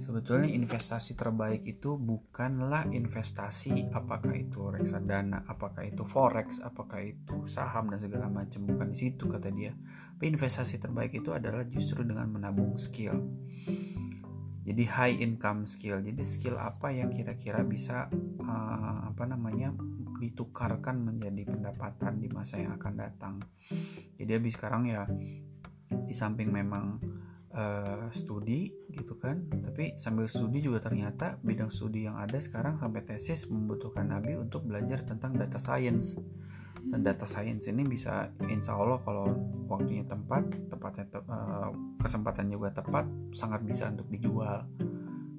Sebetulnya 0.06 0.50
investasi 0.52 1.18
terbaik 1.18 1.66
itu 1.66 1.98
bukanlah 1.98 2.88
investasi 2.90 3.90
apakah 3.92 4.34
itu 4.36 4.70
reksadana 4.70 5.44
apakah 5.50 5.84
itu 5.86 6.06
forex 6.06 6.62
apakah 6.62 7.02
itu 7.02 7.46
saham 7.50 7.90
dan 7.90 8.00
segala 8.00 8.30
macam. 8.30 8.64
Bukan 8.68 8.94
di 8.94 8.98
situ 8.98 9.26
kata 9.26 9.50
dia. 9.52 9.74
Tapi 10.16 10.32
investasi 10.32 10.80
terbaik 10.80 11.18
itu 11.18 11.36
adalah 11.36 11.68
justru 11.68 12.06
dengan 12.06 12.32
menabung 12.32 12.80
skill. 12.80 13.20
Jadi 14.66 14.84
high 14.88 15.22
income 15.22 15.70
skill. 15.70 16.02
Jadi 16.02 16.24
skill 16.26 16.58
apa 16.58 16.90
yang 16.90 17.14
kira-kira 17.14 17.62
bisa 17.62 18.10
eh, 18.42 19.00
apa 19.12 19.24
namanya 19.30 19.76
ditukarkan 20.18 21.06
menjadi 21.06 21.46
pendapatan 21.46 22.24
di 22.24 22.32
masa 22.32 22.58
yang 22.58 22.74
akan 22.80 22.94
datang. 22.96 23.36
Jadi 24.16 24.32
habis 24.32 24.56
sekarang 24.56 24.90
ya 24.90 25.06
di 25.86 26.14
samping 26.16 26.50
memang 26.50 26.98
eh, 27.56 28.08
studi 28.12 28.70
gitu 28.92 29.16
kan. 29.16 29.48
Tapi 29.48 29.96
sambil 29.96 30.28
studi 30.28 30.60
juga 30.60 30.84
ternyata 30.84 31.40
bidang 31.40 31.72
studi 31.72 32.06
yang 32.06 32.20
ada 32.20 32.38
sekarang 32.38 32.78
sampai 32.78 33.02
tesis 33.08 33.48
membutuhkan 33.48 34.12
Nabi 34.12 34.36
untuk 34.36 34.68
belajar 34.68 35.02
tentang 35.08 35.40
data 35.40 35.58
science. 35.58 36.20
Dan 36.86 37.02
data 37.02 37.26
science 37.26 37.66
ini 37.72 37.82
bisa 37.82 38.30
insya 38.46 38.78
Allah 38.78 39.02
kalau 39.02 39.26
waktunya 39.66 40.06
tepat 40.06 40.46
tepatnya 40.70 41.06
te- 41.10 41.26
eh, 41.26 41.70
kesempatan 42.04 42.46
juga 42.52 42.70
tepat 42.76 43.08
sangat 43.32 43.64
bisa 43.64 43.90
untuk 43.90 44.12
dijual. 44.12 44.68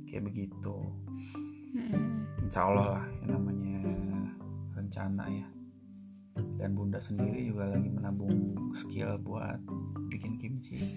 Kayak 0.09 0.33
begitu. 0.33 0.76
Insya 2.40 2.72
Allah 2.72 2.87
lah 2.98 3.07
yang 3.20 3.37
namanya 3.37 3.79
rencana 4.72 5.29
ya 5.29 5.56
dan 6.57 6.77
bunda 6.77 7.01
sendiri 7.01 7.49
juga 7.49 7.72
lagi 7.72 7.88
menabung 7.88 8.57
skill 8.72 9.16
buat 9.20 9.61
bikin 10.09 10.37
kimchi. 10.40 10.79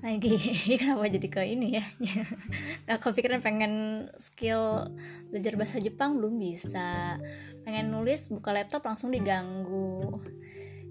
Lagi 0.00 0.32
kenapa 0.80 1.12
jadi 1.12 1.28
ke 1.28 1.42
ini 1.44 1.76
ya? 1.76 1.84
Nggak 2.88 2.98
kepikiran 3.04 3.44
pengen 3.44 3.72
skill 4.16 4.88
belajar 5.28 5.60
bahasa 5.60 5.76
Jepang 5.76 6.16
belum 6.16 6.40
bisa. 6.40 7.20
Pengen 7.68 7.92
nulis 7.92 8.32
buka 8.32 8.56
laptop 8.56 8.88
langsung 8.88 9.12
diganggu. 9.12 10.16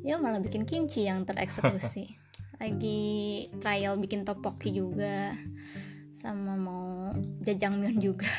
Ya 0.05 0.21
malah 0.21 0.37
bikin 0.37 0.61
kimchi 0.69 1.09
yang 1.09 1.25
tereksekusi. 1.25 2.21
Lagi 2.61 3.49
trial 3.57 3.97
bikin 3.97 4.29
topoki 4.29 4.77
juga 4.77 5.33
sama 6.13 6.53
mau 6.53 7.09
jajangmyeon 7.41 7.97
juga. 7.97 8.29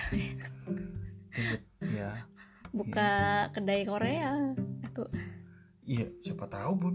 Ya 1.82 2.29
buka 2.70 3.10
kedai 3.50 3.82
Korea 3.86 4.54
aku. 4.86 5.06
Iya 5.86 6.06
siapa 6.22 6.46
tahu 6.46 6.72
bun. 6.78 6.94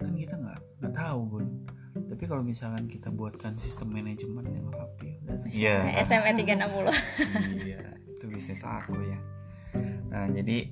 Kan 0.00 0.14
kita 0.14 0.36
nggak 0.36 0.60
nggak 0.80 0.94
tahu 0.94 1.20
bun. 1.24 1.46
Tapi 1.98 2.24
kalau 2.28 2.44
misalkan 2.44 2.86
kita 2.86 3.10
buatkan 3.10 3.56
sistem 3.58 3.90
manajemen 3.90 4.46
yang 4.48 4.68
rapi 4.70 5.18
udah 5.26 5.36
yeah. 5.50 5.82
SME 6.06 6.30
360 6.40 7.66
iya 7.68 7.82
itu 8.06 8.24
bisnis 8.30 8.62
aku 8.62 8.96
ya. 9.02 9.18
Nah 10.12 10.24
jadi 10.30 10.70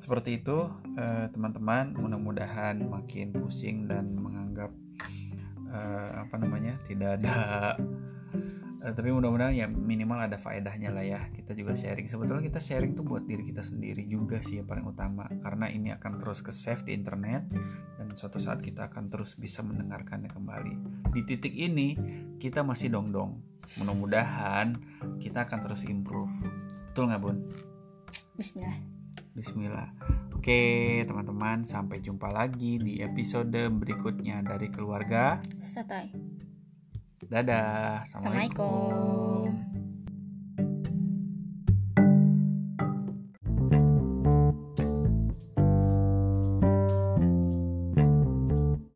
seperti 0.00 0.42
itu 0.42 0.66
eh, 0.98 1.26
teman-teman. 1.30 1.94
Mudah-mudahan 1.96 2.82
makin 2.84 3.32
pusing 3.32 3.86
dan 3.86 4.10
menganggap 4.18 4.70
eh, 5.70 6.10
apa 6.26 6.34
namanya 6.36 6.74
tidak 6.84 7.22
ada 7.22 7.36
eh, 8.80 8.92
tapi 8.92 9.12
mudah-mudahan 9.12 9.54
ya 9.54 9.66
minimal 9.68 10.24
ada 10.26 10.36
faedahnya 10.40 10.90
lah 10.92 11.04
ya. 11.04 11.20
Kita 11.32 11.52
juga 11.52 11.76
sharing. 11.76 12.08
Sebetulnya 12.08 12.42
kita 12.44 12.60
sharing 12.60 12.96
tuh 12.96 13.04
buat 13.04 13.24
diri 13.24 13.44
kita 13.44 13.60
sendiri 13.60 14.04
juga 14.08 14.40
sih 14.40 14.60
yang 14.60 14.68
paling 14.68 14.86
utama. 14.88 15.28
Karena 15.44 15.68
ini 15.68 15.92
akan 15.92 16.20
terus 16.20 16.40
ke 16.40 16.50
save 16.50 16.84
di 16.84 16.96
internet 16.96 17.46
dan 18.00 18.08
suatu 18.16 18.40
saat 18.40 18.64
kita 18.64 18.88
akan 18.88 19.12
terus 19.12 19.36
bisa 19.36 19.60
mendengarkannya 19.60 20.32
kembali. 20.32 20.74
Di 21.12 21.20
titik 21.24 21.52
ini 21.52 21.96
kita 22.40 22.64
masih 22.64 22.92
dong-dong. 22.92 23.40
Mudah-mudahan 23.80 24.76
kita 25.20 25.44
akan 25.44 25.58
terus 25.60 25.84
improve. 25.84 26.32
Betul 26.90 27.12
nggak 27.12 27.20
bun? 27.20 27.44
Bismillah. 28.34 28.76
Bismillah. 29.36 29.88
Oke 30.40 31.04
teman-teman 31.04 31.60
sampai 31.68 32.00
jumpa 32.00 32.32
lagi 32.32 32.80
di 32.80 33.04
episode 33.04 33.60
berikutnya 33.76 34.40
dari 34.40 34.72
keluarga 34.72 35.36
Satoy 35.60 36.39
dadah. 37.30 38.02
Assalamualaikum 38.02 39.69